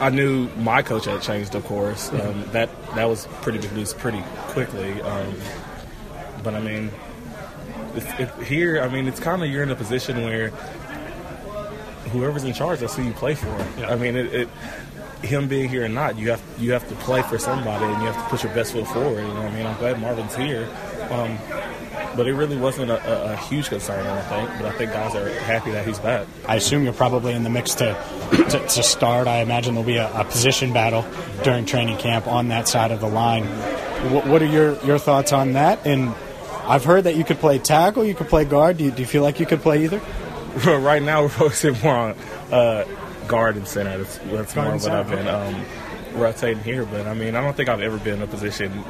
I 0.00 0.10
knew 0.10 0.48
my 0.56 0.82
coach 0.82 1.04
had 1.04 1.22
changed, 1.22 1.54
of 1.54 1.64
course. 1.64 2.10
Um, 2.12 2.44
that 2.52 2.68
that 2.94 3.08
was 3.08 3.26
pretty 3.40 3.58
big 3.58 3.72
news 3.72 3.94
pretty 3.94 4.22
quickly. 4.48 5.00
Um, 5.00 5.34
but 6.42 6.54
I 6.54 6.60
mean, 6.60 6.90
here, 8.44 8.80
I 8.80 8.88
mean, 8.88 9.06
it's 9.06 9.20
kind 9.20 9.42
of 9.42 9.48
you're 9.48 9.62
in 9.62 9.70
a 9.70 9.76
position 9.76 10.22
where 10.22 10.52
whoever's 12.12 12.44
in 12.44 12.52
charge, 12.52 12.80
that's 12.80 12.96
who 12.96 13.02
you 13.02 13.12
play 13.12 13.34
for. 13.34 13.46
Yeah. 13.78 13.90
I 13.90 13.96
mean, 13.96 14.16
it, 14.16 14.32
it, 14.32 14.48
him 15.22 15.48
being 15.48 15.68
here 15.68 15.84
or 15.84 15.88
not, 15.88 16.18
you 16.18 16.30
have 16.30 16.42
you 16.58 16.72
have 16.72 16.88
to 16.88 16.94
play 16.96 17.22
for 17.22 17.38
somebody, 17.38 17.84
and 17.84 18.00
you 18.02 18.08
have 18.08 18.22
to 18.22 18.30
put 18.30 18.42
your 18.42 18.52
best 18.54 18.72
foot 18.72 18.86
forward. 18.88 19.22
You 19.22 19.28
know, 19.28 19.42
what 19.42 19.52
I 19.52 19.54
mean, 19.54 19.66
I'm 19.66 19.78
glad 19.78 20.00
Marvin's 20.00 20.34
here. 20.34 20.68
Um, 21.10 21.38
but 22.16 22.26
it 22.26 22.34
really 22.34 22.56
wasn't 22.56 22.90
a, 22.90 23.30
a, 23.30 23.32
a, 23.32 23.36
huge 23.36 23.68
concern, 23.68 24.06
I 24.06 24.20
think. 24.22 24.50
But 24.58 24.66
I 24.66 24.72
think 24.76 24.92
guys 24.92 25.14
are 25.14 25.28
happy 25.40 25.70
that 25.70 25.86
he's 25.86 25.98
back. 25.98 26.26
I 26.46 26.56
assume 26.56 26.84
you're 26.84 26.92
probably 26.92 27.32
in 27.32 27.42
the 27.42 27.50
mix 27.50 27.74
to 27.76 27.96
to, 28.50 28.66
to 28.66 28.82
start. 28.82 29.26
I 29.26 29.38
imagine 29.38 29.74
there'll 29.74 29.86
be 29.86 29.96
a, 29.96 30.12
a, 30.12 30.24
position 30.24 30.72
battle 30.72 31.04
during 31.42 31.64
training 31.64 31.98
camp 31.98 32.26
on 32.26 32.48
that 32.48 32.68
side 32.68 32.90
of 32.90 33.00
the 33.00 33.08
line. 33.08 33.44
What, 34.12 34.26
what, 34.26 34.42
are 34.42 34.46
your, 34.46 34.82
your 34.84 34.98
thoughts 34.98 35.32
on 35.32 35.52
that? 35.52 35.86
And 35.86 36.14
I've 36.64 36.84
heard 36.84 37.04
that 37.04 37.16
you 37.16 37.24
could 37.24 37.38
play 37.38 37.58
tackle, 37.58 38.04
you 38.04 38.14
could 38.14 38.28
play 38.28 38.44
guard. 38.44 38.78
Do 38.78 38.84
you, 38.84 38.90
do 38.90 39.02
you 39.02 39.06
feel 39.06 39.22
like 39.22 39.40
you 39.40 39.46
could 39.46 39.60
play 39.60 39.84
either? 39.84 40.00
right 40.66 41.02
now, 41.02 41.22
we're 41.22 41.28
focusing 41.28 41.78
more 41.82 41.94
on 41.94 42.10
uh, 42.50 42.84
guard 43.26 43.56
and 43.56 43.66
center. 43.66 43.98
That's, 43.98 44.18
that's 44.18 44.56
more 44.56 44.72
what 44.72 44.90
I've 44.90 45.08
been 45.08 45.28
um, 45.28 45.64
rotating 46.12 46.62
here. 46.62 46.84
But 46.84 47.06
I 47.06 47.14
mean, 47.14 47.34
I 47.34 47.40
don't 47.40 47.56
think 47.56 47.68
I've 47.68 47.80
ever 47.80 47.98
been 47.98 48.16
in 48.16 48.22
a 48.22 48.26
position 48.26 48.84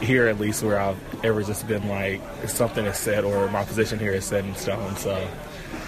here 0.00 0.26
at 0.26 0.40
least 0.40 0.62
where 0.62 0.78
I've 0.78 0.98
ever 1.24 1.42
just 1.42 1.66
been 1.68 1.88
like 1.88 2.20
something 2.48 2.84
is 2.84 2.98
set 2.98 3.24
or 3.24 3.48
my 3.48 3.64
position 3.64 3.98
here 3.98 4.12
is 4.12 4.24
set 4.24 4.44
in 4.44 4.54
stone. 4.56 4.96
So, 4.96 5.28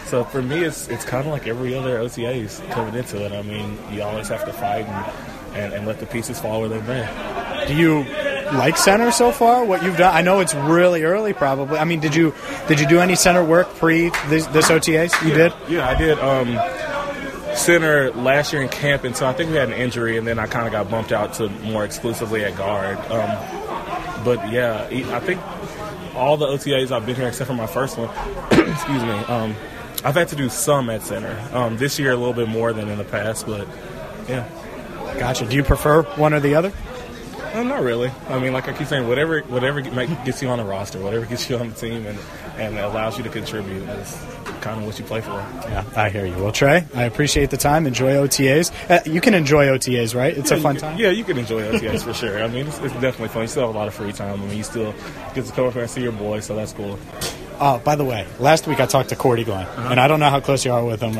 so 0.06 0.24
for 0.24 0.42
me, 0.42 0.64
it's 0.64 0.88
it's 0.88 1.04
kind 1.04 1.26
of 1.26 1.32
like 1.32 1.46
every 1.46 1.74
other 1.74 1.98
OTAs 1.98 2.68
coming 2.70 2.94
into 2.94 3.24
it. 3.24 3.32
I 3.32 3.42
mean, 3.42 3.76
you 3.90 4.02
always 4.02 4.28
have 4.28 4.44
to 4.44 4.52
fight 4.52 4.86
and, 4.86 5.56
and, 5.56 5.74
and 5.74 5.86
let 5.86 5.98
the 5.98 6.06
pieces 6.06 6.38
fall 6.38 6.60
where 6.60 6.68
they 6.68 6.80
may. 6.82 7.66
Do 7.66 7.74
you 7.74 8.04
like 8.54 8.76
center 8.76 9.10
so 9.10 9.32
far? 9.32 9.64
What 9.64 9.82
you've 9.82 9.96
done? 9.96 10.14
I 10.14 10.22
know 10.22 10.40
it's 10.40 10.54
really 10.54 11.02
early, 11.02 11.32
probably. 11.32 11.78
I 11.78 11.84
mean, 11.84 12.00
did 12.00 12.14
you 12.14 12.34
did 12.68 12.80
you 12.80 12.88
do 12.88 13.00
any 13.00 13.14
center 13.14 13.44
work 13.44 13.68
pre 13.74 14.10
this, 14.28 14.46
this 14.46 14.68
OTAs? 14.68 15.22
You 15.22 15.30
yeah, 15.30 15.36
did? 15.36 15.52
Yeah, 15.68 15.88
I 15.88 15.94
did. 15.94 16.18
Um, 16.18 17.56
center 17.56 18.10
last 18.12 18.52
year 18.52 18.62
in 18.62 18.68
camp, 18.68 19.04
and 19.04 19.16
so 19.16 19.26
I 19.26 19.32
think 19.32 19.50
we 19.50 19.56
had 19.56 19.68
an 19.68 19.74
injury, 19.74 20.18
and 20.18 20.26
then 20.26 20.38
I 20.38 20.46
kind 20.46 20.66
of 20.66 20.72
got 20.72 20.90
bumped 20.90 21.12
out 21.12 21.34
to 21.34 21.48
more 21.48 21.84
exclusively 21.84 22.44
at 22.44 22.56
guard. 22.56 22.98
Um, 23.10 24.24
but 24.24 24.50
yeah, 24.50 24.86
I 24.90 25.20
think 25.20 25.40
all 26.14 26.36
the 26.36 26.46
OTAs 26.46 26.90
I've 26.92 27.06
been 27.06 27.16
here 27.16 27.28
except 27.28 27.48
for 27.48 27.54
my 27.54 27.66
first 27.66 27.98
one, 27.98 28.08
excuse 28.50 29.02
me, 29.02 29.10
um, 29.10 29.54
I've 30.04 30.14
had 30.14 30.28
to 30.28 30.36
do 30.36 30.48
some 30.48 30.90
at 30.90 31.02
center. 31.02 31.38
Um, 31.52 31.76
this 31.76 31.98
year 31.98 32.12
a 32.12 32.16
little 32.16 32.34
bit 32.34 32.48
more 32.48 32.72
than 32.72 32.88
in 32.88 32.98
the 32.98 33.04
past, 33.04 33.46
but 33.46 33.66
yeah. 34.28 34.48
Gotcha. 35.18 35.46
Do 35.46 35.56
you 35.56 35.62
prefer 35.62 36.02
one 36.02 36.34
or 36.34 36.40
the 36.40 36.54
other? 36.54 36.72
Uh, 37.56 37.62
not 37.62 37.80
really. 37.80 38.10
I 38.28 38.38
mean, 38.38 38.52
like 38.52 38.68
I 38.68 38.74
keep 38.74 38.86
saying, 38.86 39.08
whatever 39.08 39.40
whatever 39.40 39.80
gets 39.80 40.42
you 40.42 40.48
on 40.48 40.58
the 40.58 40.64
roster, 40.64 41.00
whatever 41.00 41.24
gets 41.24 41.48
you 41.48 41.56
on 41.56 41.70
the 41.70 41.74
team, 41.74 42.04
and, 42.04 42.18
and 42.58 42.78
allows 42.78 43.16
you 43.16 43.24
to 43.24 43.30
contribute 43.30 43.82
is 43.88 44.12
kind 44.60 44.78
of 44.78 44.84
what 44.84 44.98
you 44.98 45.06
play 45.06 45.22
for. 45.22 45.30
Yeah, 45.30 45.82
I 45.96 46.10
hear 46.10 46.26
you. 46.26 46.36
Well, 46.36 46.52
Trey, 46.52 46.84
I 46.94 47.04
appreciate 47.04 47.48
the 47.48 47.56
time. 47.56 47.86
Enjoy 47.86 48.12
OTAs. 48.12 48.72
Uh, 48.90 49.00
you 49.10 49.22
can 49.22 49.32
enjoy 49.32 49.68
OTAs, 49.68 50.14
right? 50.14 50.36
It's 50.36 50.50
yeah, 50.50 50.58
a 50.58 50.60
fun 50.60 50.74
can, 50.74 50.82
time. 50.82 50.98
Yeah, 50.98 51.08
you 51.08 51.24
can 51.24 51.38
enjoy 51.38 51.62
OTAs 51.62 52.02
for 52.02 52.12
sure. 52.12 52.42
I 52.44 52.48
mean, 52.48 52.66
it's, 52.66 52.78
it's, 52.80 52.92
definitely 52.94 53.28
fun. 53.28 53.42
You 53.42 53.48
still 53.48 53.66
have 53.66 53.74
a 53.74 53.78
lot 53.78 53.88
of 53.88 53.94
free 53.94 54.12
time. 54.12 54.42
I 54.42 54.46
mean, 54.46 54.58
you 54.58 54.62
still 54.62 54.94
get 55.34 55.46
to 55.46 55.52
come 55.52 55.66
up 55.66 55.76
and 55.76 55.88
see 55.88 56.02
your 56.02 56.12
boy, 56.12 56.40
so 56.40 56.54
that's 56.54 56.74
cool. 56.74 56.98
Oh, 57.58 57.80
by 57.82 57.96
the 57.96 58.04
way, 58.04 58.26
last 58.38 58.66
week 58.66 58.80
I 58.80 58.86
talked 58.86 59.08
to 59.08 59.16
Cordy 59.16 59.44
Glenn, 59.44 59.64
uh-huh. 59.64 59.88
and 59.92 59.98
I 59.98 60.08
don't 60.08 60.20
know 60.20 60.28
how 60.28 60.40
close 60.40 60.62
you 60.66 60.74
are 60.74 60.84
with 60.84 61.00
him, 61.00 61.14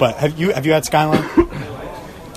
but 0.00 0.16
have 0.16 0.36
you 0.36 0.52
have 0.52 0.66
you 0.66 0.72
had 0.72 0.84
Skyline? 0.84 1.39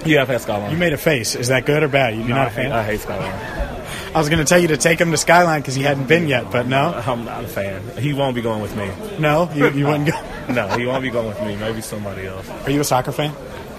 Yeah, 0.05 0.21
I've 0.21 0.27
had 0.27 0.41
Skyline. 0.41 0.71
You 0.71 0.77
made 0.77 0.93
a 0.93 0.97
face. 0.97 1.35
Is 1.35 1.47
that 1.49 1.65
good 1.65 1.83
or 1.83 1.87
bad? 1.87 2.15
You 2.15 2.23
no, 2.23 2.35
not 2.35 2.47
a 2.47 2.51
fan? 2.51 2.71
I 2.71 2.83
hate 2.83 2.99
Skyline. 2.99 3.73
I 4.13 4.19
was 4.19 4.29
going 4.29 4.39
to 4.39 4.45
tell 4.45 4.59
you 4.59 4.67
to 4.67 4.77
take 4.77 5.01
him 5.01 5.09
to 5.11 5.17
Skyline 5.17 5.61
because 5.61 5.73
he 5.73 5.81
hadn't 5.81 6.07
been 6.07 6.27
yet, 6.27 6.51
but 6.51 6.67
no. 6.67 6.93
I'm 6.93 7.25
not 7.25 7.43
a 7.43 7.47
fan. 7.47 7.97
He 7.97 8.13
won't 8.13 8.35
be 8.35 8.41
going 8.41 8.61
with 8.61 8.75
me. 8.75 8.91
No, 9.17 9.51
you, 9.53 9.69
you 9.71 9.87
wouldn't 9.87 10.07
go. 10.07 10.21
no, 10.53 10.67
he 10.77 10.85
won't 10.85 11.01
be 11.01 11.09
going 11.09 11.27
with 11.27 11.41
me. 11.41 11.55
Maybe 11.55 11.81
somebody 11.81 12.27
else. 12.27 12.47
Are 12.49 12.69
you 12.69 12.81
a 12.81 12.83
soccer 12.83 13.11
fan? 13.11 13.33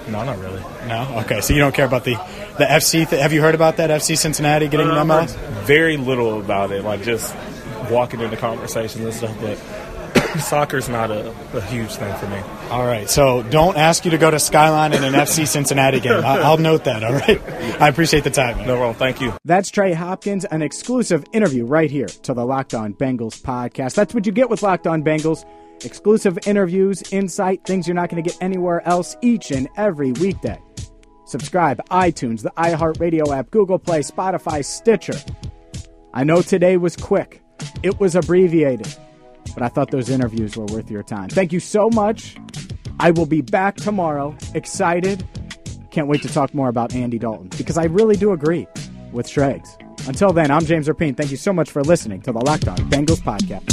No, 0.09 0.25
not 0.25 0.39
really. 0.39 0.61
No. 0.89 1.21
Okay, 1.21 1.41
so 1.41 1.55
you 1.55 1.61
don't 1.61 1.75
care 1.75 1.87
about 1.87 2.05
the 2.05 2.15
the 2.59 2.65
FC. 2.65 3.09
Th- 3.09 3.23
have 3.23 3.33
you 3.33 3.41
heard 3.41 3.55
about 3.55 3.79
that 3.79 3.91
FC 3.91 4.19
Cincinnati 4.19 4.69
getting 4.69 4.91
uh, 4.91 5.03
MLS? 5.05 5.35
Very 5.65 5.97
little 5.97 6.41
about 6.41 6.73
it. 6.73 6.85
Like 6.85 7.03
just 7.03 7.35
walking 7.91 8.21
into 8.21 8.37
conversations 8.37 9.05
and 9.05 9.15
stuff, 9.15 9.37
but 9.41 9.59
soccer's 10.39 10.89
not 10.89 11.11
a, 11.11 11.31
a, 11.53 11.61
huge 11.63 11.91
thing 11.91 12.15
for 12.17 12.27
me. 12.27 12.39
All 12.71 12.85
right, 12.85 13.09
so 13.09 13.43
don't 13.43 13.77
ask 13.77 14.05
you 14.05 14.11
to 14.11 14.19
go 14.19 14.31
to 14.31 14.39
Skyline 14.39 14.93
in 14.93 15.05
an 15.05 15.13
FC 15.13 15.47
Cincinnati 15.47 16.01
game. 16.01 16.25
I'll, 16.25 16.45
I'll, 16.45 16.59
note 16.59 16.85
that. 16.85 17.05
All 17.05 17.13
right, 17.13 17.41
I 17.81 17.89
appreciate 17.89 18.25
the 18.25 18.31
time. 18.31 18.57
Man. 18.57 18.67
No 18.67 18.77
problem. 18.77 18.97
Thank 18.97 19.21
you. 19.21 19.33
That's 19.45 19.71
Trey 19.71 19.93
Hopkins, 19.93 20.45
an 20.47 20.63
exclusive 20.63 21.25
interview 21.33 21.65
right 21.65 21.91
here 21.91 22.07
to 22.07 22.35
the 22.35 22.45
Locked 22.45 22.75
On 22.75 22.95
Bengals 22.95 23.41
podcast. 23.41 23.95
That's 23.95 24.15
what 24.15 24.27
you 24.27 24.33
get 24.33 24.51
with 24.51 24.63
Locked 24.63 24.87
On 24.87 25.05
Bengals. 25.05 25.45
Exclusive 25.85 26.39
interviews, 26.47 27.03
insight, 27.13 27.65
things 27.65 27.87
you're 27.87 27.95
not 27.95 28.09
going 28.09 28.23
to 28.23 28.29
get 28.29 28.41
anywhere 28.43 28.87
else 28.89 29.17
each 29.23 29.51
and 29.51 29.69
every 29.77 30.13
weekday. 30.13 30.61
Subscribe 31.27 31.81
iTunes, 31.89 32.43
the 32.43 32.53
iHeartRadio 32.57 33.37
app, 33.37 33.51
Google 33.51 33.79
Play, 33.79 34.01
Spotify, 34.01 34.65
Stitcher. 34.65 35.17
I 36.13 36.25
know 36.25 36.43
today 36.43 36.77
was 36.77 36.97
quick. 36.97 37.43
It 37.83 37.99
was 38.01 38.15
abbreviated 38.15 38.95
but 39.53 39.63
I 39.63 39.69
thought 39.69 39.91
those 39.91 40.09
interviews 40.09 40.57
were 40.57 40.67
worth 40.67 40.91
your 40.91 41.03
time. 41.03 41.29
Thank 41.29 41.53
you 41.53 41.61
so 41.61 41.91
much. 41.91 42.37
I 43.01 43.11
will 43.11 43.27
be 43.27 43.41
back 43.43 43.77
tomorrow. 43.77 44.37
Excited. 44.55 45.27
Can't 45.91 46.09
wait 46.09 46.23
to 46.23 46.29
talk 46.29 46.55
more 46.55 46.69
about 46.69 46.95
Andy 46.95 47.19
Dalton 47.19 47.49
because 47.57 47.77
I 47.79 47.85
really 47.85 48.17
do 48.17 48.33
agree 48.33 48.67
with 49.13 49.29
Schrags. 49.29 49.77
Until 50.07 50.33
then, 50.33 50.51
I'm 50.51 50.65
James 50.65 50.89
Rapien. 50.89 51.17
Thank 51.17 51.31
you 51.31 51.37
so 51.37 51.53
much 51.53 51.71
for 51.71 51.83
listening 51.83 52.21
to 52.23 52.33
the 52.33 52.41
Locked 52.41 52.69
On 52.69 52.77
Bengals 52.91 53.21
podcast. 53.21 53.71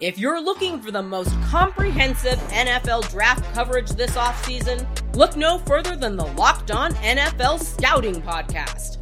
If 0.00 0.18
you're 0.18 0.40
looking 0.40 0.80
for 0.80 0.90
the 0.90 1.02
most 1.02 1.30
comprehensive 1.42 2.36
NFL 2.50 3.08
draft 3.10 3.44
coverage 3.54 3.90
this 3.90 4.16
offseason, 4.16 4.84
look 5.14 5.36
no 5.36 5.58
further 5.58 5.94
than 5.94 6.16
the 6.16 6.26
Locked 6.26 6.72
On 6.72 6.92
NFL 6.94 7.60
Scouting 7.60 8.20
Podcast. 8.20 9.01